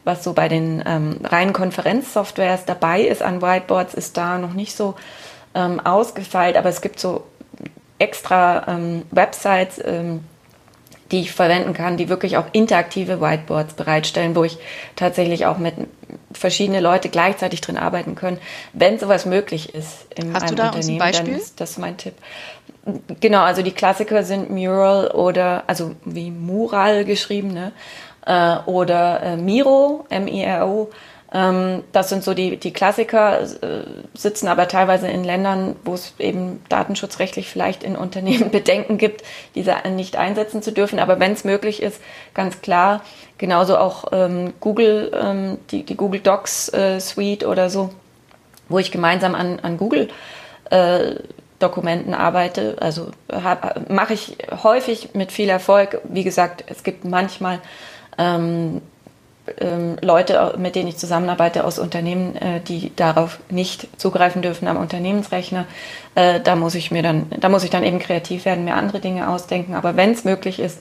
was 0.06 0.22
so 0.22 0.34
bei 0.34 0.48
den 0.48 0.84
ähm, 0.86 1.18
reinen 1.24 1.52
Konferenzsoftwares 1.52 2.64
dabei 2.64 3.00
ist 3.02 3.22
an 3.22 3.42
Whiteboards, 3.42 3.92
ist 3.92 4.16
da 4.16 4.38
noch 4.38 4.52
nicht 4.52 4.76
so 4.76 4.94
ähm, 5.52 5.80
ausgefeilt, 5.80 6.56
aber 6.56 6.68
es 6.68 6.80
gibt 6.80 7.00
so 7.00 7.24
extra 7.98 8.68
ähm, 8.68 9.02
Websites, 9.10 9.80
ähm, 9.84 10.20
die 11.10 11.20
ich 11.20 11.32
verwenden 11.32 11.72
kann, 11.72 11.96
die 11.96 12.08
wirklich 12.08 12.36
auch 12.36 12.46
interaktive 12.52 13.20
Whiteboards 13.20 13.74
bereitstellen, 13.74 14.34
wo 14.34 14.44
ich 14.44 14.58
tatsächlich 14.96 15.46
auch 15.46 15.58
mit 15.58 15.74
verschiedene 16.32 16.80
Leute 16.80 17.08
gleichzeitig 17.08 17.60
drin 17.60 17.76
arbeiten 17.76 18.14
können, 18.14 18.38
wenn 18.72 18.98
sowas 18.98 19.26
möglich 19.26 19.74
ist 19.74 20.06
in 20.14 20.34
Hast 20.34 20.44
einem 20.44 20.56
du 20.56 20.62
da 20.62 20.68
Unternehmen. 20.68 21.00
Ein 21.00 21.12
Beispiel? 21.12 21.32
Dann 21.32 21.40
ist 21.40 21.60
das 21.60 21.78
mein 21.78 21.96
Tipp. 21.96 22.14
Genau, 23.20 23.40
also 23.40 23.62
die 23.62 23.72
Klassiker 23.72 24.22
sind 24.22 24.50
Mural 24.50 25.08
oder 25.08 25.64
also 25.66 25.92
wie 26.04 26.30
Mural 26.30 27.04
geschrieben, 27.04 27.52
ne? 27.52 27.72
Äh, 28.24 28.58
oder 28.66 29.22
äh, 29.22 29.36
Miro, 29.36 30.06
M-I-R-O. 30.08 30.82
Ähm, 30.82 30.96
das 31.30 32.08
sind 32.08 32.22
so 32.22 32.34
die, 32.34 32.56
die 32.56 32.72
Klassiker, 32.72 33.42
äh, 33.42 33.46
sitzen 34.14 34.46
aber 34.46 34.68
teilweise 34.68 35.08
in 35.08 35.24
Ländern, 35.24 35.74
wo 35.84 35.94
es 35.94 36.14
eben 36.18 36.62
datenschutzrechtlich 36.68 37.48
vielleicht 37.48 37.82
in 37.82 37.96
Unternehmen 37.96 38.50
Bedenken 38.52 38.96
gibt, 38.96 39.22
diese 39.54 39.74
nicht 39.90 40.16
einsetzen 40.16 40.62
zu 40.62 40.72
dürfen. 40.72 40.98
Aber 41.00 41.18
wenn 41.18 41.32
es 41.32 41.44
möglich 41.44 41.82
ist, 41.82 42.00
ganz 42.32 42.62
klar, 42.62 43.02
genauso 43.38 43.76
auch 43.76 44.04
ähm, 44.12 44.54
Google, 44.60 45.10
ähm, 45.14 45.58
die, 45.70 45.82
die 45.82 45.96
Google 45.96 46.20
Docs 46.20 46.72
äh, 46.72 47.00
Suite 47.00 47.44
oder 47.44 47.70
so, 47.70 47.90
wo 48.68 48.78
ich 48.78 48.92
gemeinsam 48.92 49.34
an, 49.34 49.58
an 49.60 49.78
Google 49.78 50.08
äh, 50.70 51.16
Dokumenten 51.58 52.12
arbeite. 52.14 52.76
Also 52.80 53.10
mache 53.88 54.12
ich 54.12 54.36
häufig 54.62 55.14
mit 55.14 55.32
viel 55.32 55.48
Erfolg. 55.48 56.02
Wie 56.04 56.22
gesagt, 56.22 56.64
es 56.66 56.82
gibt 56.82 57.06
manchmal 57.06 57.60
ähm, 58.18 58.82
ähm, 59.58 59.96
Leute, 60.02 60.54
mit 60.58 60.74
denen 60.74 60.88
ich 60.88 60.96
zusammenarbeite 60.96 61.64
aus 61.64 61.78
Unternehmen, 61.78 62.36
äh, 62.36 62.60
die 62.60 62.94
darauf 62.96 63.38
nicht 63.50 63.88
zugreifen 64.00 64.42
dürfen 64.42 64.68
am 64.68 64.76
Unternehmensrechner. 64.76 65.66
Äh, 66.14 66.40
da 66.40 66.56
muss 66.56 66.74
ich 66.74 66.90
mir 66.90 67.02
dann, 67.02 67.26
da 67.38 67.48
muss 67.48 67.64
ich 67.64 67.70
dann 67.70 67.84
eben 67.84 67.98
kreativ 67.98 68.44
werden, 68.44 68.64
mir 68.64 68.74
andere 68.74 69.00
Dinge 69.00 69.28
ausdenken. 69.28 69.74
Aber 69.74 69.96
wenn 69.96 70.12
es 70.12 70.24
möglich 70.24 70.58
ist, 70.58 70.80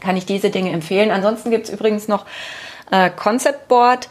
kann 0.00 0.16
ich 0.16 0.26
diese 0.26 0.50
Dinge 0.50 0.70
empfehlen. 0.70 1.10
Ansonsten 1.10 1.50
gibt 1.50 1.66
es 1.66 1.72
übrigens 1.72 2.08
noch 2.08 2.26
äh, 2.90 3.10
Concept 3.10 3.68
Board. 3.68 4.08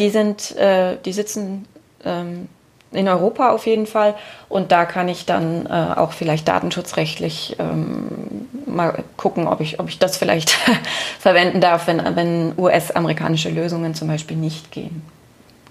Die 0.00 0.10
sind, 0.10 0.56
die 0.58 1.12
sitzen 1.12 1.64
ähm, 2.04 2.48
in 2.92 3.08
Europa 3.08 3.50
auf 3.50 3.66
jeden 3.66 3.86
Fall. 3.86 4.14
Und 4.48 4.72
da 4.72 4.84
kann 4.84 5.08
ich 5.08 5.26
dann 5.26 5.66
äh, 5.66 5.70
auch 5.96 6.12
vielleicht 6.12 6.48
datenschutzrechtlich 6.48 7.56
ähm, 7.58 8.48
mal 8.66 9.04
gucken, 9.16 9.46
ob 9.46 9.60
ich, 9.60 9.78
ob 9.80 9.88
ich 9.88 9.98
das 9.98 10.16
vielleicht 10.16 10.50
verwenden 11.18 11.60
darf, 11.60 11.86
wenn, 11.86 11.98
wenn 12.16 12.54
US-amerikanische 12.56 13.50
Lösungen 13.50 13.94
zum 13.94 14.08
Beispiel 14.08 14.36
nicht 14.36 14.72
gehen. 14.72 15.02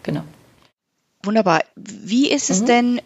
Genau. 0.03 0.23
Wunderbar. 1.23 1.61
Wie 1.75 2.31
ist 2.31 2.49
es 2.49 2.61
mhm. 2.61 2.65
denn, 2.65 3.01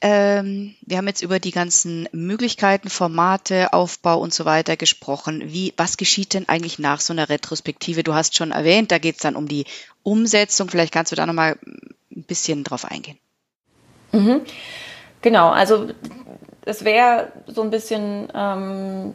ähm, 0.00 0.74
wir 0.86 0.96
haben 0.96 1.06
jetzt 1.06 1.22
über 1.22 1.38
die 1.38 1.50
ganzen 1.50 2.08
Möglichkeiten, 2.12 2.88
Formate, 2.88 3.72
Aufbau 3.72 4.18
und 4.18 4.32
so 4.32 4.44
weiter 4.44 4.76
gesprochen. 4.76 5.42
Wie, 5.46 5.74
was 5.76 5.96
geschieht 5.96 6.34
denn 6.34 6.48
eigentlich 6.48 6.78
nach 6.78 7.00
so 7.00 7.12
einer 7.12 7.28
Retrospektive? 7.28 8.02
Du 8.02 8.14
hast 8.14 8.36
schon 8.36 8.52
erwähnt, 8.52 8.90
da 8.90 8.98
geht 8.98 9.16
es 9.16 9.22
dann 9.22 9.36
um 9.36 9.48
die 9.48 9.64
Umsetzung. 10.02 10.70
Vielleicht 10.70 10.92
kannst 10.92 11.12
du 11.12 11.16
da 11.16 11.26
nochmal 11.26 11.58
ein 11.64 12.22
bisschen 12.22 12.64
drauf 12.64 12.84
eingehen. 12.86 13.18
Mhm. 14.12 14.42
Genau, 15.22 15.50
also 15.50 15.88
es 16.64 16.84
wäre 16.84 17.28
so 17.46 17.62
ein 17.62 17.70
bisschen 17.70 18.28
ähm, 18.34 19.14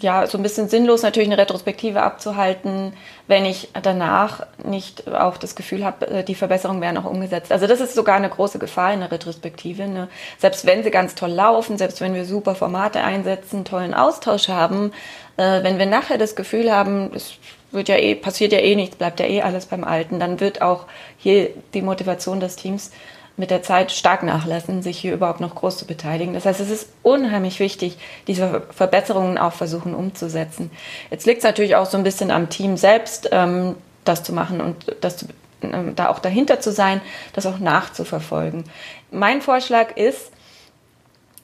ja, 0.00 0.26
so 0.26 0.38
ein 0.38 0.42
bisschen 0.42 0.68
sinnlos 0.68 1.02
natürlich 1.02 1.28
eine 1.28 1.38
Retrospektive 1.38 2.02
abzuhalten, 2.02 2.92
wenn 3.26 3.44
ich 3.44 3.68
danach 3.82 4.46
nicht 4.64 5.08
auch 5.12 5.36
das 5.36 5.54
Gefühl 5.54 5.84
habe, 5.84 6.06
äh, 6.08 6.24
die 6.24 6.34
Verbesserungen 6.34 6.80
werden 6.80 6.98
auch 6.98 7.10
umgesetzt. 7.10 7.52
Also 7.52 7.66
das 7.66 7.80
ist 7.80 7.94
sogar 7.94 8.16
eine 8.16 8.28
große 8.28 8.58
Gefahr 8.58 8.92
in 8.92 9.00
der 9.00 9.10
Retrospektive. 9.10 9.86
Ne? 9.86 10.08
Selbst 10.38 10.66
wenn 10.66 10.82
sie 10.82 10.90
ganz 10.90 11.14
toll 11.14 11.30
laufen, 11.30 11.78
selbst 11.78 12.00
wenn 12.00 12.14
wir 12.14 12.24
super 12.24 12.54
Formate 12.54 13.02
einsetzen, 13.02 13.64
tollen 13.64 13.94
Austausch 13.94 14.48
haben, 14.48 14.92
äh, 15.36 15.62
wenn 15.62 15.78
wir 15.78 15.86
nachher 15.86 16.18
das 16.18 16.36
Gefühl 16.36 16.72
haben, 16.72 17.10
es 17.14 17.34
wird 17.70 17.88
ja 17.88 17.96
eh, 17.96 18.14
passiert 18.14 18.52
ja 18.52 18.60
eh 18.60 18.76
nichts, 18.76 18.96
bleibt 18.96 19.20
ja 19.20 19.26
eh 19.26 19.42
alles 19.42 19.66
beim 19.66 19.84
Alten, 19.84 20.18
dann 20.18 20.40
wird 20.40 20.62
auch 20.62 20.86
hier 21.18 21.50
die 21.74 21.82
Motivation 21.82 22.40
des 22.40 22.56
Teams 22.56 22.92
mit 23.38 23.50
der 23.50 23.62
Zeit 23.62 23.92
stark 23.92 24.22
nachlassen, 24.24 24.82
sich 24.82 24.98
hier 24.98 25.14
überhaupt 25.14 25.40
noch 25.40 25.54
groß 25.54 25.78
zu 25.78 25.86
beteiligen. 25.86 26.34
Das 26.34 26.44
heißt, 26.44 26.60
es 26.60 26.70
ist 26.70 26.88
unheimlich 27.02 27.60
wichtig, 27.60 27.96
diese 28.26 28.62
Verbesserungen 28.70 29.38
auch 29.38 29.52
versuchen 29.52 29.94
umzusetzen. 29.94 30.70
Jetzt 31.10 31.24
liegt 31.24 31.38
es 31.38 31.44
natürlich 31.44 31.76
auch 31.76 31.86
so 31.86 31.96
ein 31.96 32.04
bisschen 32.04 32.30
am 32.30 32.50
Team 32.50 32.76
selbst, 32.76 33.28
ähm, 33.32 33.76
das 34.04 34.24
zu 34.24 34.32
machen 34.32 34.60
und 34.60 34.96
das 35.00 35.18
zu, 35.18 35.26
ähm, 35.62 35.94
da 35.94 36.08
auch 36.08 36.18
dahinter 36.18 36.60
zu 36.60 36.72
sein, 36.72 37.00
das 37.32 37.46
auch 37.46 37.60
nachzuverfolgen. 37.60 38.64
Mein 39.12 39.40
Vorschlag 39.40 39.96
ist, 39.96 40.32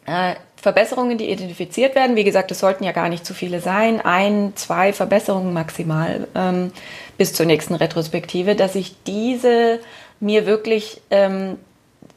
äh, 0.06 0.34
Verbesserungen, 0.56 1.18
die 1.18 1.30
identifiziert 1.30 1.94
werden, 1.94 2.16
wie 2.16 2.24
gesagt, 2.24 2.50
es 2.50 2.58
sollten 2.58 2.84
ja 2.84 2.92
gar 2.92 3.08
nicht 3.08 3.24
zu 3.24 3.34
viele 3.34 3.60
sein, 3.60 4.00
ein, 4.00 4.52
zwei 4.56 4.92
Verbesserungen 4.92 5.52
maximal 5.52 6.26
ähm, 6.34 6.72
bis 7.18 7.34
zur 7.34 7.46
nächsten 7.46 7.74
Retrospektive, 7.74 8.54
dass 8.56 8.74
ich 8.74 8.96
diese 9.06 9.78
mir 10.20 10.46
wirklich 10.46 11.02
ähm, 11.10 11.58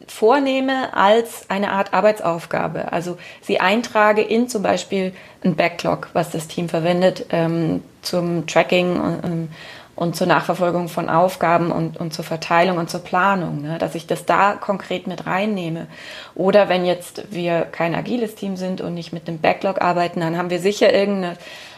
vornehme 0.07 0.93
als 0.93 1.49
eine 1.49 1.71
Art 1.71 1.93
Arbeitsaufgabe. 1.93 2.91
Also 2.91 3.17
sie 3.41 3.59
eintrage 3.59 4.21
in 4.21 4.49
zum 4.49 4.63
Beispiel 4.63 5.13
ein 5.43 5.55
Backlog, 5.55 6.09
was 6.13 6.31
das 6.31 6.47
Team 6.47 6.69
verwendet 6.69 7.25
ähm, 7.29 7.83
zum 8.01 8.47
Tracking 8.47 8.99
und, 8.99 9.23
ähm, 9.23 9.49
und, 9.95 10.15
zur 10.15 10.27
Nachverfolgung 10.27 10.89
von 10.89 11.09
Aufgaben 11.09 11.71
und, 11.71 11.97
und 11.97 12.13
zur 12.13 12.23
Verteilung 12.23 12.77
und 12.77 12.89
zur 12.89 13.01
Planung, 13.01 13.61
ne? 13.61 13.77
dass 13.79 13.95
ich 13.95 14.07
das 14.07 14.25
da 14.25 14.53
konkret 14.53 15.07
mit 15.07 15.25
reinnehme. 15.25 15.87
Oder 16.35 16.69
wenn 16.69 16.85
jetzt 16.85 17.31
wir 17.31 17.61
kein 17.61 17.95
agiles 17.95 18.35
Team 18.35 18.55
sind 18.55 18.81
und 18.81 18.93
nicht 18.93 19.11
mit 19.11 19.27
einem 19.27 19.39
Backlog 19.39 19.81
arbeiten, 19.81 20.19
dann 20.19 20.37
haben 20.37 20.49
wir 20.49 20.59
sicher 20.59 20.93
irgendeine 20.93 21.37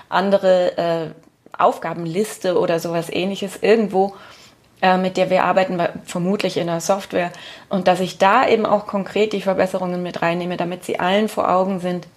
andere 0.10 0.78
äh, 0.78 1.08
Aufgabenliste 1.58 2.58
oder 2.58 2.80
sowas 2.80 3.10
ähnliches 3.10 3.58
irgendwo, 3.62 4.16
äh, 4.82 4.98
mit 4.98 5.18
der 5.18 5.30
wir 5.30 5.44
arbeiten, 5.44 5.82
vermutlich 6.06 6.58
in 6.58 6.68
der 6.68 6.82
Software. 6.82 7.32
Und 7.70 7.88
dass 7.88 8.00
ich 8.00 8.18
da 8.18 8.48
eben 8.48 8.66
auch 8.66 8.88
konkret 8.88 9.34
die 9.34 9.42
Verbesserungen 9.42 10.02
mit 10.02 10.22
reinnehme, 10.22 10.58
damit 10.58 10.84
sie 10.84 11.00
allen 11.00 11.30
vor 11.30 11.50
Augen 11.50 11.80
sind 11.80 12.08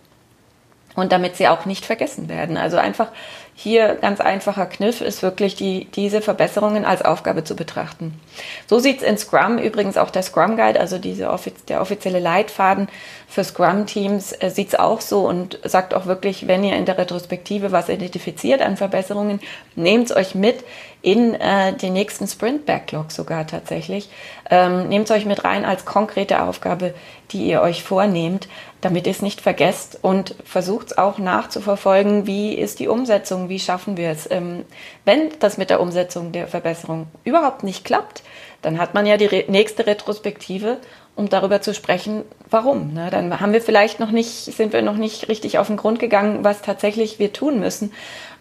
und 0.94 1.12
damit 1.12 1.36
sie 1.36 1.48
auch 1.48 1.64
nicht 1.64 1.84
vergessen 1.84 2.28
werden. 2.28 2.56
Also 2.56 2.76
einfach 2.76 3.08
hier 3.54 3.96
ganz 4.00 4.20
einfacher 4.20 4.66
Kniff 4.66 5.02
ist 5.02 5.22
wirklich, 5.22 5.54
die, 5.54 5.84
diese 5.94 6.22
Verbesserungen 6.22 6.84
als 6.84 7.02
Aufgabe 7.02 7.44
zu 7.44 7.54
betrachten. 7.54 8.18
So 8.66 8.78
sieht 8.78 9.02
es 9.02 9.02
in 9.02 9.18
Scrum 9.18 9.58
übrigens 9.58 9.98
auch 9.98 10.10
der 10.10 10.22
Scrum 10.22 10.56
Guide, 10.56 10.80
also 10.80 10.98
diese 10.98 11.30
offiz 11.30 11.64
der 11.66 11.82
offizielle 11.82 12.18
Leitfaden 12.18 12.88
für 13.28 13.44
Scrum-Teams, 13.44 14.32
äh, 14.32 14.50
sieht 14.50 14.68
es 14.68 14.74
auch 14.74 15.00
so 15.02 15.28
und 15.28 15.58
sagt 15.64 15.92
auch 15.94 16.06
wirklich, 16.06 16.48
wenn 16.48 16.64
ihr 16.64 16.76
in 16.76 16.86
der 16.86 16.96
Retrospektive 16.96 17.72
was 17.72 17.90
identifiziert 17.90 18.62
an 18.62 18.76
Verbesserungen, 18.76 19.40
nehmt 19.76 20.06
es 20.10 20.16
euch 20.16 20.34
mit 20.34 20.64
in 21.02 21.34
äh, 21.34 21.74
den 21.74 21.92
nächsten 21.92 22.26
Sprint-Backlog 22.26 23.12
sogar 23.12 23.46
tatsächlich. 23.46 24.08
Ähm, 24.52 24.88
nehmt 24.88 25.10
euch 25.10 25.24
mit 25.24 25.46
rein 25.46 25.64
als 25.64 25.86
konkrete 25.86 26.42
Aufgabe, 26.42 26.92
die 27.30 27.46
ihr 27.46 27.62
euch 27.62 27.82
vornehmt, 27.82 28.48
damit 28.82 29.06
ihr 29.06 29.12
es 29.12 29.22
nicht 29.22 29.40
vergesst 29.40 29.98
und 30.02 30.34
versucht 30.44 30.88
es 30.88 30.98
auch 30.98 31.16
nachzuverfolgen, 31.16 32.26
wie 32.26 32.52
ist 32.52 32.78
die 32.78 32.88
Umsetzung, 32.88 33.48
wie 33.48 33.58
schaffen 33.58 33.96
wir 33.96 34.10
es. 34.10 34.30
Ähm, 34.30 34.66
wenn 35.06 35.30
das 35.38 35.56
mit 35.56 35.70
der 35.70 35.80
Umsetzung 35.80 36.32
der 36.32 36.48
Verbesserung 36.48 37.06
überhaupt 37.24 37.62
nicht 37.62 37.86
klappt, 37.86 38.24
dann 38.60 38.78
hat 38.78 38.92
man 38.92 39.06
ja 39.06 39.16
die 39.16 39.24
re 39.24 39.44
nächste 39.48 39.86
Retrospektive, 39.86 40.76
um 41.16 41.30
darüber 41.30 41.62
zu 41.62 41.72
sprechen, 41.72 42.22
warum. 42.50 42.92
Ne? 42.92 43.08
Dann 43.10 43.40
haben 43.40 43.54
wir 43.54 43.62
vielleicht 43.62 44.00
noch 44.00 44.10
nicht, 44.10 44.28
sind 44.28 44.74
wir 44.74 44.82
noch 44.82 44.98
nicht 44.98 45.30
richtig 45.30 45.58
auf 45.60 45.68
den 45.68 45.78
Grund 45.78 45.98
gegangen, 45.98 46.44
was 46.44 46.60
tatsächlich 46.60 47.18
wir 47.18 47.32
tun 47.32 47.58
müssen. 47.58 47.90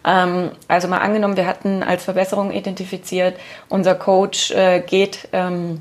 Ähm, 0.04 0.50
also 0.68 0.88
mal 0.88 0.98
angenommen, 0.98 1.38
wir 1.38 1.46
hatten 1.46 1.82
als 1.82 2.04
Verbesserung 2.04 2.52
identifiziert, 2.52 3.34
unser 3.70 3.94
Coach 3.94 4.50
äh, 4.50 4.80
geht 4.80 5.28
ähm, 5.32 5.80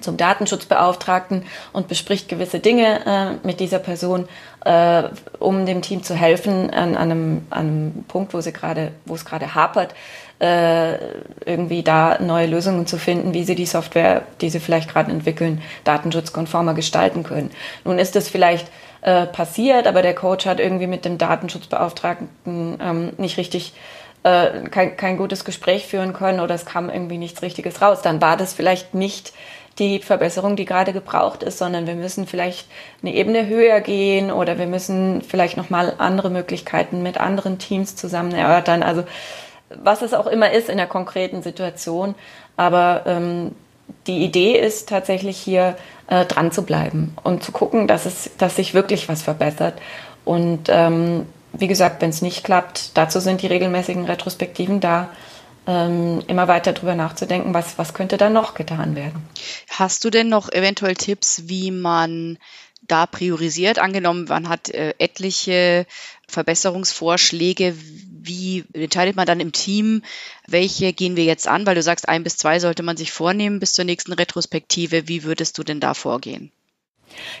zum 0.00 0.16
Datenschutzbeauftragten 0.16 1.44
und 1.72 1.88
bespricht 1.88 2.28
gewisse 2.28 2.60
Dinge 2.60 3.06
äh, 3.06 3.46
mit 3.46 3.60
dieser 3.60 3.78
Person, 3.78 4.28
äh, 4.64 5.04
um 5.38 5.66
dem 5.66 5.82
Team 5.82 6.02
zu 6.02 6.14
helfen 6.14 6.70
an, 6.70 6.96
an, 6.96 7.10
einem, 7.10 7.46
an 7.50 7.58
einem 7.58 8.04
Punkt, 8.08 8.34
wo 8.34 8.40
sie 8.40 8.52
gerade, 8.52 8.92
wo 9.04 9.14
es 9.14 9.24
gerade 9.24 9.54
hapert, 9.54 9.94
äh, 10.40 10.94
irgendwie 11.44 11.82
da 11.82 12.18
neue 12.20 12.46
Lösungen 12.46 12.86
zu 12.86 12.98
finden, 12.98 13.34
wie 13.34 13.44
sie 13.44 13.54
die 13.54 13.66
Software, 13.66 14.22
die 14.40 14.50
sie 14.50 14.60
vielleicht 14.60 14.90
gerade 14.90 15.10
entwickeln, 15.10 15.62
datenschutzkonformer 15.84 16.74
gestalten 16.74 17.22
können. 17.22 17.50
Nun 17.84 17.98
ist 17.98 18.16
es 18.16 18.28
vielleicht 18.28 18.66
äh, 19.02 19.26
passiert, 19.26 19.86
aber 19.86 20.02
der 20.02 20.14
Coach 20.14 20.46
hat 20.46 20.60
irgendwie 20.60 20.86
mit 20.86 21.04
dem 21.04 21.18
Datenschutzbeauftragten 21.18 22.28
ähm, 22.46 23.12
nicht 23.18 23.36
richtig 23.36 23.74
äh, 24.22 24.68
kein, 24.70 24.96
kein 24.96 25.16
gutes 25.16 25.44
Gespräch 25.44 25.86
führen 25.86 26.12
können 26.12 26.40
oder 26.40 26.54
es 26.54 26.66
kam 26.66 26.90
irgendwie 26.90 27.18
nichts 27.18 27.42
Richtiges 27.42 27.80
raus. 27.80 28.02
Dann 28.02 28.20
war 28.20 28.36
das 28.36 28.52
vielleicht 28.52 28.94
nicht 28.94 29.32
die 29.80 29.98
Verbesserung, 29.98 30.54
die 30.54 30.66
gerade 30.66 30.92
gebraucht 30.92 31.42
ist, 31.42 31.58
sondern 31.58 31.86
wir 31.86 31.94
müssen 31.94 32.26
vielleicht 32.26 32.68
eine 33.02 33.14
Ebene 33.14 33.46
höher 33.48 33.80
gehen 33.80 34.30
oder 34.30 34.58
wir 34.58 34.66
müssen 34.66 35.22
vielleicht 35.22 35.56
nochmal 35.56 35.94
andere 35.98 36.30
Möglichkeiten 36.30 37.02
mit 37.02 37.18
anderen 37.18 37.58
Teams 37.58 37.96
zusammen 37.96 38.32
erörtern. 38.32 38.82
Also 38.82 39.04
was 39.70 40.02
es 40.02 40.14
auch 40.14 40.26
immer 40.26 40.52
ist 40.52 40.68
in 40.68 40.76
der 40.76 40.86
konkreten 40.86 41.42
Situation. 41.42 42.14
Aber 42.56 43.02
ähm, 43.06 43.52
die 44.06 44.24
Idee 44.24 44.58
ist 44.58 44.88
tatsächlich 44.88 45.38
hier 45.38 45.76
äh, 46.08 46.24
dran 46.26 46.52
zu 46.52 46.62
bleiben 46.62 47.16
und 47.22 47.42
zu 47.42 47.52
gucken, 47.52 47.88
dass, 47.88 48.06
es, 48.06 48.30
dass 48.38 48.56
sich 48.56 48.74
wirklich 48.74 49.08
was 49.08 49.22
verbessert. 49.22 49.74
Und 50.24 50.68
ähm, 50.68 51.26
wie 51.52 51.68
gesagt, 51.68 52.02
wenn 52.02 52.10
es 52.10 52.22
nicht 52.22 52.44
klappt, 52.44 52.96
dazu 52.96 53.18
sind 53.20 53.42
die 53.42 53.46
regelmäßigen 53.46 54.04
Retrospektiven 54.04 54.80
da, 54.80 55.08
ähm, 55.66 56.22
immer 56.26 56.48
weiter 56.48 56.72
drüber 56.72 56.94
nachzudenken, 56.94 57.54
was, 57.54 57.78
was 57.78 57.94
könnte 57.94 58.16
da 58.16 58.30
noch 58.30 58.54
getan 58.54 58.96
werden. 58.96 59.22
Hast 59.68 60.04
du 60.04 60.10
denn 60.10 60.28
noch 60.28 60.50
eventuell 60.50 60.94
Tipps, 60.94 61.42
wie 61.46 61.70
man 61.70 62.38
da 62.82 63.06
priorisiert? 63.06 63.78
Angenommen, 63.78 64.26
man 64.28 64.48
hat 64.48 64.70
äh, 64.70 64.94
etliche 64.98 65.86
Verbesserungsvorschläge. 66.28 67.74
Wie 68.22 68.64
entscheidet 68.72 69.16
man 69.16 69.26
dann 69.26 69.40
im 69.40 69.52
Team, 69.52 70.02
welche 70.46 70.92
gehen 70.92 71.16
wir 71.16 71.24
jetzt 71.24 71.48
an? 71.48 71.66
Weil 71.66 71.74
du 71.74 71.82
sagst, 71.82 72.08
ein 72.08 72.24
bis 72.24 72.36
zwei 72.36 72.58
sollte 72.58 72.82
man 72.82 72.96
sich 72.96 73.12
vornehmen 73.12 73.60
bis 73.60 73.72
zur 73.72 73.84
nächsten 73.84 74.12
Retrospektive. 74.12 75.08
Wie 75.08 75.24
würdest 75.24 75.58
du 75.58 75.62
denn 75.62 75.80
da 75.80 75.94
vorgehen? 75.94 76.52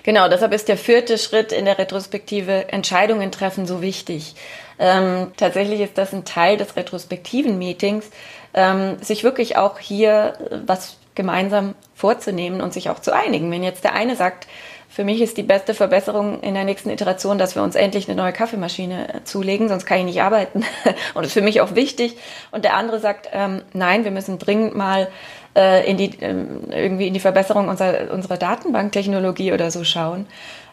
Genau, 0.02 0.28
deshalb 0.28 0.52
ist 0.52 0.68
der 0.68 0.76
vierte 0.76 1.18
Schritt 1.18 1.52
in 1.52 1.64
der 1.64 1.78
Retrospektive 1.78 2.72
Entscheidungen 2.72 3.32
treffen 3.32 3.66
so 3.66 3.82
wichtig. 3.82 4.34
Ähm, 4.78 5.32
tatsächlich 5.36 5.80
ist 5.80 5.98
das 5.98 6.12
ein 6.12 6.24
Teil 6.24 6.56
des 6.56 6.76
retrospektiven 6.76 7.58
Meetings, 7.58 8.10
ähm, 8.54 8.96
sich 9.02 9.24
wirklich 9.24 9.56
auch 9.56 9.78
hier 9.78 10.34
äh, 10.50 10.58
was 10.66 10.96
gemeinsam 11.14 11.74
vorzunehmen 11.94 12.62
und 12.62 12.72
sich 12.72 12.88
auch 12.88 12.98
zu 12.98 13.14
einigen. 13.14 13.50
Wenn 13.50 13.62
jetzt 13.62 13.84
der 13.84 13.94
eine 13.94 14.16
sagt, 14.16 14.46
für 14.88 15.04
mich 15.04 15.20
ist 15.20 15.36
die 15.36 15.44
beste 15.44 15.72
Verbesserung 15.72 16.40
in 16.40 16.54
der 16.54 16.64
nächsten 16.64 16.90
Iteration, 16.90 17.38
dass 17.38 17.54
wir 17.54 17.62
uns 17.62 17.76
endlich 17.76 18.08
eine 18.08 18.20
neue 18.20 18.32
Kaffeemaschine 18.32 19.14
äh, 19.14 19.24
zulegen, 19.24 19.68
sonst 19.68 19.86
kann 19.86 19.98
ich 19.98 20.04
nicht 20.04 20.22
arbeiten. 20.22 20.64
und 21.14 21.22
das 21.22 21.26
ist 21.26 21.32
für 21.34 21.42
mich 21.42 21.60
auch 21.60 21.76
wichtig. 21.76 22.16
Und 22.50 22.64
der 22.64 22.74
andere 22.74 22.98
sagt, 22.98 23.28
ähm, 23.32 23.62
nein, 23.72 24.04
wir 24.04 24.10
müssen 24.10 24.38
dringend 24.38 24.74
mal 24.74 25.08
äh, 25.56 25.88
in 25.88 25.96
die, 25.96 26.10
ähm, 26.20 26.64
irgendwie 26.70 27.08
in 27.08 27.14
die 27.14 27.20
Verbesserung 27.20 27.68
unserer, 27.68 28.12
unserer 28.12 28.36
Datenbanktechnologie 28.36 29.52
oder 29.52 29.70
so 29.70 29.84
schauen. 29.84 30.26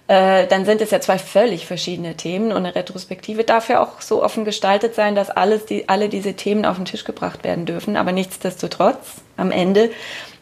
Äh, 0.07 0.47
dann 0.47 0.63
sind 0.63 0.79
es 0.81 0.91
ja 0.91 1.01
zwei 1.01 1.17
völlig 1.17 1.65
verschiedene 1.65 2.15
Themen 2.15 2.51
und 2.51 2.57
eine 2.57 2.73
Retrospektive 2.73 3.43
darf 3.43 3.67
ja 3.67 3.83
auch 3.83 3.99
so 3.99 4.23
offen 4.23 4.45
gestaltet 4.45 4.95
sein, 4.95 5.15
dass 5.15 5.29
alles 5.29 5.65
die, 5.65 5.89
alle 5.89 6.07
diese 6.07 6.33
Themen 6.33 6.65
auf 6.65 6.77
den 6.77 6.85
Tisch 6.85 7.03
gebracht 7.03 7.43
werden 7.43 7.65
dürfen. 7.65 7.97
Aber 7.97 8.13
nichtsdestotrotz, 8.13 9.15
am 9.35 9.51
Ende 9.51 9.89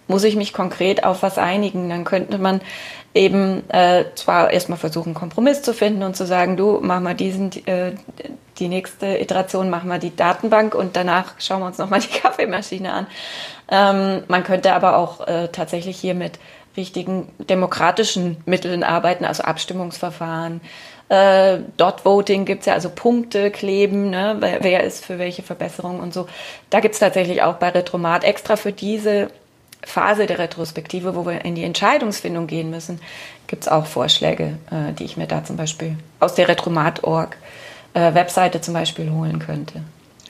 muss 0.07 0.23
ich 0.23 0.35
mich 0.35 0.53
konkret 0.53 1.03
auf 1.03 1.23
was 1.23 1.37
einigen. 1.37 1.89
Dann 1.89 2.03
könnte 2.03 2.37
man 2.37 2.61
eben 3.13 3.67
äh, 3.69 4.05
zwar 4.15 4.51
erstmal 4.51 4.77
versuchen, 4.77 5.13
Kompromiss 5.13 5.61
zu 5.61 5.73
finden 5.73 6.03
und 6.03 6.15
zu 6.15 6.25
sagen, 6.25 6.57
du, 6.57 6.79
mach 6.81 6.99
mal 6.99 7.15
diesen, 7.15 7.51
äh, 7.65 7.93
die 8.59 8.67
nächste 8.67 9.17
Iteration 9.19 9.69
machen 9.69 9.89
wir 9.89 9.99
die 9.99 10.15
Datenbank 10.15 10.75
und 10.75 10.95
danach 10.95 11.33
schauen 11.39 11.61
wir 11.61 11.67
uns 11.67 11.77
nochmal 11.77 12.01
die 12.01 12.19
Kaffeemaschine 12.19 12.91
an. 12.91 13.07
Ähm, 13.71 14.23
man 14.27 14.43
könnte 14.43 14.73
aber 14.73 14.97
auch 14.97 15.25
äh, 15.27 15.47
tatsächlich 15.47 15.97
hier 15.97 16.13
mit 16.13 16.39
richtigen 16.77 17.31
demokratischen 17.39 18.37
Mitteln 18.45 18.83
arbeiten, 18.83 19.23
also 19.23 19.43
Abstimmungsverfahren. 19.43 20.59
Äh, 21.07 21.59
Dot 21.77 22.03
Voting 22.03 22.45
gibt's 22.45 22.65
ja, 22.65 22.73
also 22.73 22.89
Punkte 22.89 23.51
kleben, 23.51 24.09
ne? 24.09 24.37
wer, 24.39 24.63
wer 24.63 24.83
ist 24.83 25.05
für 25.05 25.19
welche 25.19 25.43
Verbesserung 25.43 25.99
und 25.99 26.13
so. 26.13 26.27
Da 26.69 26.79
gibt's 26.79 26.99
tatsächlich 26.99 27.43
auch 27.43 27.55
bei 27.55 27.69
Retromat 27.69 28.23
extra 28.23 28.55
für 28.55 28.71
diese 28.71 29.29
Phase 29.83 30.25
der 30.25 30.39
Retrospektive, 30.39 31.15
wo 31.15 31.25
wir 31.25 31.45
in 31.45 31.55
die 31.55 31.63
Entscheidungsfindung 31.63 32.47
gehen 32.47 32.69
müssen, 32.69 32.99
gibt 33.47 33.63
es 33.63 33.67
auch 33.67 33.85
Vorschläge, 33.85 34.57
äh, 34.71 34.93
die 34.93 35.05
ich 35.05 35.17
mir 35.17 35.27
da 35.27 35.43
zum 35.43 35.57
Beispiel 35.57 35.97
aus 36.19 36.35
der 36.35 36.47
Retromat.org 36.47 37.38
äh, 37.93 38.13
Webseite 38.13 38.61
zum 38.61 38.73
Beispiel 38.73 39.11
holen 39.11 39.39
könnte. 39.39 39.83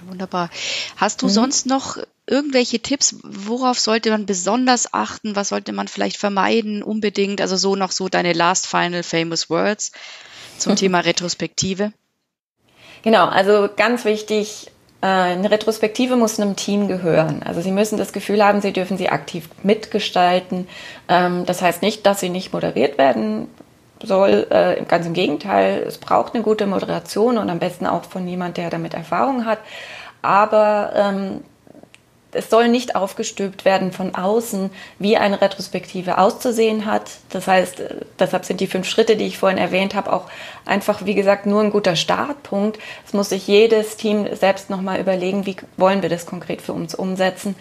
Wunderbar. 0.07 0.49
Hast 0.97 1.21
du 1.21 1.27
mhm. 1.27 1.31
sonst 1.31 1.65
noch 1.65 1.97
irgendwelche 2.27 2.79
Tipps, 2.79 3.15
worauf 3.23 3.79
sollte 3.79 4.11
man 4.11 4.25
besonders 4.25 4.93
achten? 4.93 5.35
Was 5.35 5.49
sollte 5.49 5.73
man 5.73 5.87
vielleicht 5.87 6.17
vermeiden 6.17 6.83
unbedingt? 6.83 7.41
Also 7.41 7.55
so 7.55 7.75
noch 7.75 7.91
so 7.91 8.09
deine 8.09 8.33
last 8.33 8.67
final 8.67 9.03
famous 9.03 9.49
words 9.49 9.91
zum 10.57 10.75
Thema 10.77 10.99
Retrospektive. 10.99 11.91
Genau, 13.03 13.25
also 13.27 13.69
ganz 13.75 14.05
wichtig, 14.05 14.71
eine 15.01 15.51
Retrospektive 15.51 16.15
muss 16.15 16.39
einem 16.39 16.55
Team 16.55 16.87
gehören. 16.87 17.43
Also 17.43 17.61
Sie 17.61 17.71
müssen 17.71 17.97
das 17.97 18.13
Gefühl 18.13 18.43
haben, 18.43 18.61
Sie 18.61 18.73
dürfen 18.73 18.97
sie 18.97 19.09
aktiv 19.09 19.49
mitgestalten. 19.61 20.67
Ähm, 21.07 21.45
das 21.45 21.61
heißt 21.61 21.81
nicht, 21.81 22.05
dass 22.05 22.19
sie 22.19 22.29
nicht 22.29 22.53
moderiert 22.53 22.97
werden 22.97 23.47
soll. 24.01 24.47
Äh, 24.49 24.83
ganz 24.87 25.05
im 25.05 25.13
Gegenteil, 25.13 25.83
es 25.87 25.97
braucht 25.97 26.33
eine 26.33 26.43
gute 26.43 26.65
Moderation 26.65 27.37
und 27.37 27.49
am 27.49 27.59
besten 27.59 27.85
auch 27.85 28.03
von 28.03 28.27
jemand, 28.27 28.57
der 28.57 28.69
damit 28.69 28.93
Erfahrung 28.93 29.45
hat. 29.45 29.59
Aber 30.21 30.91
ähm, 30.95 31.41
es 32.35 32.49
soll 32.49 32.67
nicht 32.67 32.95
aufgestülpt 32.95 33.65
werden 33.65 33.91
von 33.91 34.13
außen, 34.15 34.69
wie 34.99 35.17
eine 35.17 35.41
Retrospektive 35.41 36.17
auszusehen 36.17 36.85
hat. 36.85 37.09
Das 37.29 37.47
heißt, 37.47 37.79
äh, 37.79 37.95
deshalb 38.19 38.45
sind 38.45 38.59
die 38.59 38.67
fünf 38.67 38.87
Schritte, 38.87 39.15
die 39.15 39.25
ich 39.25 39.37
vorhin 39.37 39.57
erwähnt 39.57 39.95
habe, 39.95 40.13
auch 40.13 40.25
einfach, 40.65 41.05
wie 41.05 41.15
gesagt, 41.15 41.45
nur 41.45 41.61
ein 41.61 41.71
guter 41.71 41.95
Startpunkt. 41.95 42.79
Es 43.05 43.13
muss 43.13 43.29
sich 43.29 43.47
jedes 43.47 43.97
Team 43.97 44.27
selbst 44.35 44.69
nochmal 44.69 44.99
überlegen, 44.99 45.45
wie 45.45 45.55
wollen 45.77 46.01
wir 46.01 46.09
das 46.09 46.25
konkret 46.25 46.61
für 46.61 46.73
uns 46.73 46.93
umsetzen. 46.93 47.55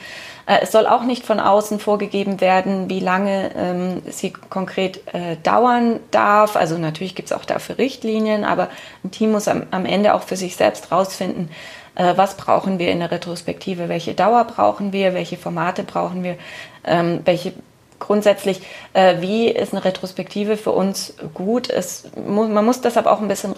Äh, 0.47 0.59
es 0.63 0.73
soll 0.73 0.87
auch 0.87 1.05
nicht 1.05 1.25
von 1.25 1.41
außen 1.41 1.79
vorgegeben 1.79 2.41
werden, 2.41 2.89
wie 2.91 3.01
lange 3.01 3.51
ähm, 3.57 4.03
sie 4.11 4.33
konkret 4.33 5.01
äh, 5.15 5.37
dauern 5.43 6.01
darf. 6.11 6.57
Also 6.57 6.79
natürlich 6.79 7.15
gibt 7.15 7.31
es 7.31 7.37
auch 7.37 7.45
dafür 7.45 7.79
Richtlinien, 7.79 8.45
aber 8.45 8.69
ein 9.03 9.11
Team 9.11 9.33
muss 9.33 9.49
am, 9.49 9.65
am 9.71 9.87
Ende 9.87 10.15
auch 10.15 10.23
für 10.23 10.37
sich 10.37 10.57
selbst 10.57 10.93
rausfinden, 10.93 11.51
äh, 11.94 12.16
was 12.16 12.37
brauchen 12.37 12.78
wir 12.78 12.90
in 12.90 13.00
der 13.00 13.11
Retrospektive, 13.11 13.88
welche 13.88 14.14
Dauer 14.14 14.44
brauchen 14.44 14.92
wir, 14.92 15.14
welche 15.14 15.37
Formate 15.37 15.83
brauchen 15.85 16.22
wir, 16.22 16.37
ähm, 16.85 17.20
welche 17.24 17.52
grundsätzlich, 17.98 18.61
äh, 18.92 19.20
wie 19.20 19.48
ist 19.48 19.72
eine 19.72 19.85
Retrospektive 19.85 20.57
für 20.57 20.72
uns 20.72 21.14
gut? 21.33 21.70
Es, 21.70 22.04
man 22.26 22.64
muss 22.64 22.80
deshalb 22.80 23.07
auch 23.07 23.20
ein 23.20 23.28
bisschen, 23.28 23.54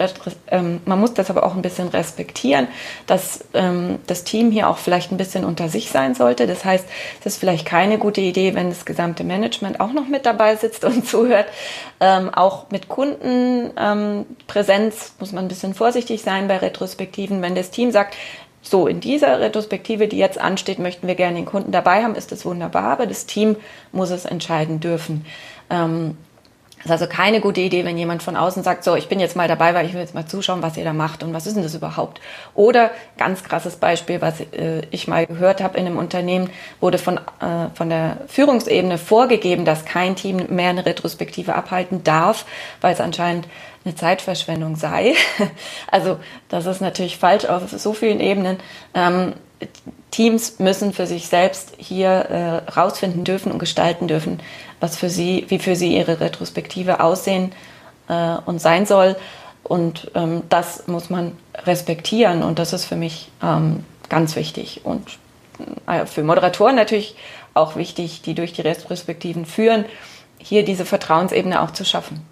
ähm, 0.49 0.81
man 0.85 0.99
muss 0.99 1.13
deshalb 1.13 1.39
auch 1.39 1.55
ein 1.55 1.61
bisschen 1.61 1.87
respektieren, 1.89 2.67
dass 3.05 3.43
ähm, 3.53 3.99
das 4.07 4.23
Team 4.23 4.51
hier 4.51 4.69
auch 4.69 4.77
vielleicht 4.77 5.11
ein 5.11 5.17
bisschen 5.17 5.45
unter 5.45 5.69
sich 5.69 5.89
sein 5.89 6.15
sollte. 6.15 6.47
Das 6.47 6.65
heißt, 6.65 6.85
es 7.19 7.25
ist 7.25 7.37
vielleicht 7.37 7.65
keine 7.65 7.97
gute 7.97 8.21
Idee, 8.21 8.55
wenn 8.55 8.69
das 8.69 8.85
gesamte 8.85 9.23
Management 9.23 9.79
auch 9.79 9.93
noch 9.93 10.07
mit 10.07 10.25
dabei 10.25 10.55
sitzt 10.55 10.83
und 10.85 11.07
zuhört. 11.07 11.47
Ähm, 11.99 12.33
auch 12.33 12.69
mit 12.69 12.87
Kundenpräsenz 12.87 15.13
muss 15.19 15.31
man 15.31 15.45
ein 15.45 15.49
bisschen 15.49 15.73
vorsichtig 15.73 16.21
sein 16.21 16.47
bei 16.47 16.57
Retrospektiven. 16.57 17.41
Wenn 17.41 17.55
das 17.55 17.71
Team 17.71 17.91
sagt, 17.91 18.15
so, 18.69 18.87
in 18.87 18.99
dieser 18.99 19.39
Retrospektive, 19.39 20.07
die 20.07 20.17
jetzt 20.17 20.39
ansteht, 20.39 20.79
möchten 20.79 21.07
wir 21.07 21.15
gerne 21.15 21.35
den 21.35 21.45
Kunden 21.45 21.71
dabei 21.71 22.03
haben, 22.03 22.15
ist 22.15 22.31
das 22.31 22.45
wunderbar, 22.45 22.91
aber 22.91 23.05
das 23.05 23.25
Team 23.25 23.55
muss 23.91 24.09
es 24.09 24.25
entscheiden 24.25 24.79
dürfen. 24.79 25.25
Ähm, 25.69 26.17
ist 26.87 26.91
also 26.91 27.07
keine 27.07 27.41
gute 27.41 27.61
Idee, 27.61 27.85
wenn 27.85 27.97
jemand 27.97 28.23
von 28.23 28.35
außen 28.35 28.63
sagt, 28.63 28.83
so, 28.83 28.95
ich 28.95 29.07
bin 29.07 29.19
jetzt 29.19 29.35
mal 29.35 29.47
dabei, 29.47 29.73
weil 29.73 29.85
ich 29.85 29.93
will 29.93 30.01
jetzt 30.01 30.15
mal 30.15 30.25
zuschauen, 30.25 30.61
was 30.61 30.77
ihr 30.77 30.83
da 30.83 30.93
macht 30.93 31.23
und 31.23 31.33
was 31.33 31.45
ist 31.47 31.55
denn 31.55 31.63
das 31.63 31.75
überhaupt? 31.75 32.19
Oder 32.55 32.91
ganz 33.17 33.43
krasses 33.43 33.75
Beispiel, 33.75 34.21
was 34.21 34.39
äh, 34.39 34.81
ich 34.91 35.07
mal 35.07 35.25
gehört 35.25 35.61
habe 35.61 35.77
in 35.77 35.85
einem 35.85 35.97
Unternehmen, 35.97 36.49
wurde 36.79 36.97
von, 36.97 37.17
äh, 37.17 37.69
von 37.73 37.89
der 37.89 38.17
Führungsebene 38.27 38.97
vorgegeben, 38.97 39.65
dass 39.65 39.85
kein 39.85 40.15
Team 40.15 40.45
mehr 40.49 40.69
eine 40.69 40.85
Retrospektive 40.85 41.55
abhalten 41.55 42.03
darf, 42.03 42.45
weil 42.81 42.93
es 42.93 43.01
anscheinend 43.01 43.47
eine 43.85 43.95
Zeitverschwendung 43.95 44.75
sei. 44.75 45.13
Also 45.89 46.17
das 46.49 46.65
ist 46.65 46.81
natürlich 46.81 47.17
falsch 47.17 47.45
auf 47.45 47.69
so 47.69 47.93
vielen 47.93 48.19
Ebenen. 48.19 48.57
Ähm, 48.93 49.33
Teams 50.11 50.59
müssen 50.59 50.93
für 50.93 51.07
sich 51.07 51.27
selbst 51.27 51.73
hier 51.77 52.09
äh, 52.09 52.71
rausfinden 52.71 53.23
dürfen 53.23 53.51
und 53.51 53.59
gestalten 53.59 54.07
dürfen, 54.07 54.39
was 54.79 54.97
für 54.97 55.09
sie, 55.09 55.45
wie 55.49 55.59
für 55.59 55.75
sie 55.75 55.95
ihre 55.95 56.19
Retrospektive 56.19 56.99
aussehen 56.99 57.51
äh, 58.07 58.37
und 58.45 58.59
sein 58.59 58.85
soll. 58.85 59.15
Und 59.63 60.11
ähm, 60.15 60.43
das 60.49 60.87
muss 60.87 61.09
man 61.09 61.33
respektieren 61.65 62.41
und 62.43 62.57
das 62.59 62.73
ist 62.73 62.85
für 62.85 62.95
mich 62.95 63.29
ähm, 63.43 63.83
ganz 64.09 64.35
wichtig. 64.35 64.81
Und 64.85 65.17
äh, 65.87 66.05
für 66.05 66.23
Moderatoren 66.23 66.75
natürlich 66.75 67.15
auch 67.53 67.75
wichtig, 67.75 68.21
die 68.21 68.35
durch 68.35 68.53
die 68.53 68.61
Retrospektiven 68.61 69.45
führen, 69.45 69.85
hier 70.37 70.63
diese 70.63 70.85
Vertrauensebene 70.85 71.61
auch 71.61 71.71
zu 71.71 71.83
schaffen. 71.83 72.25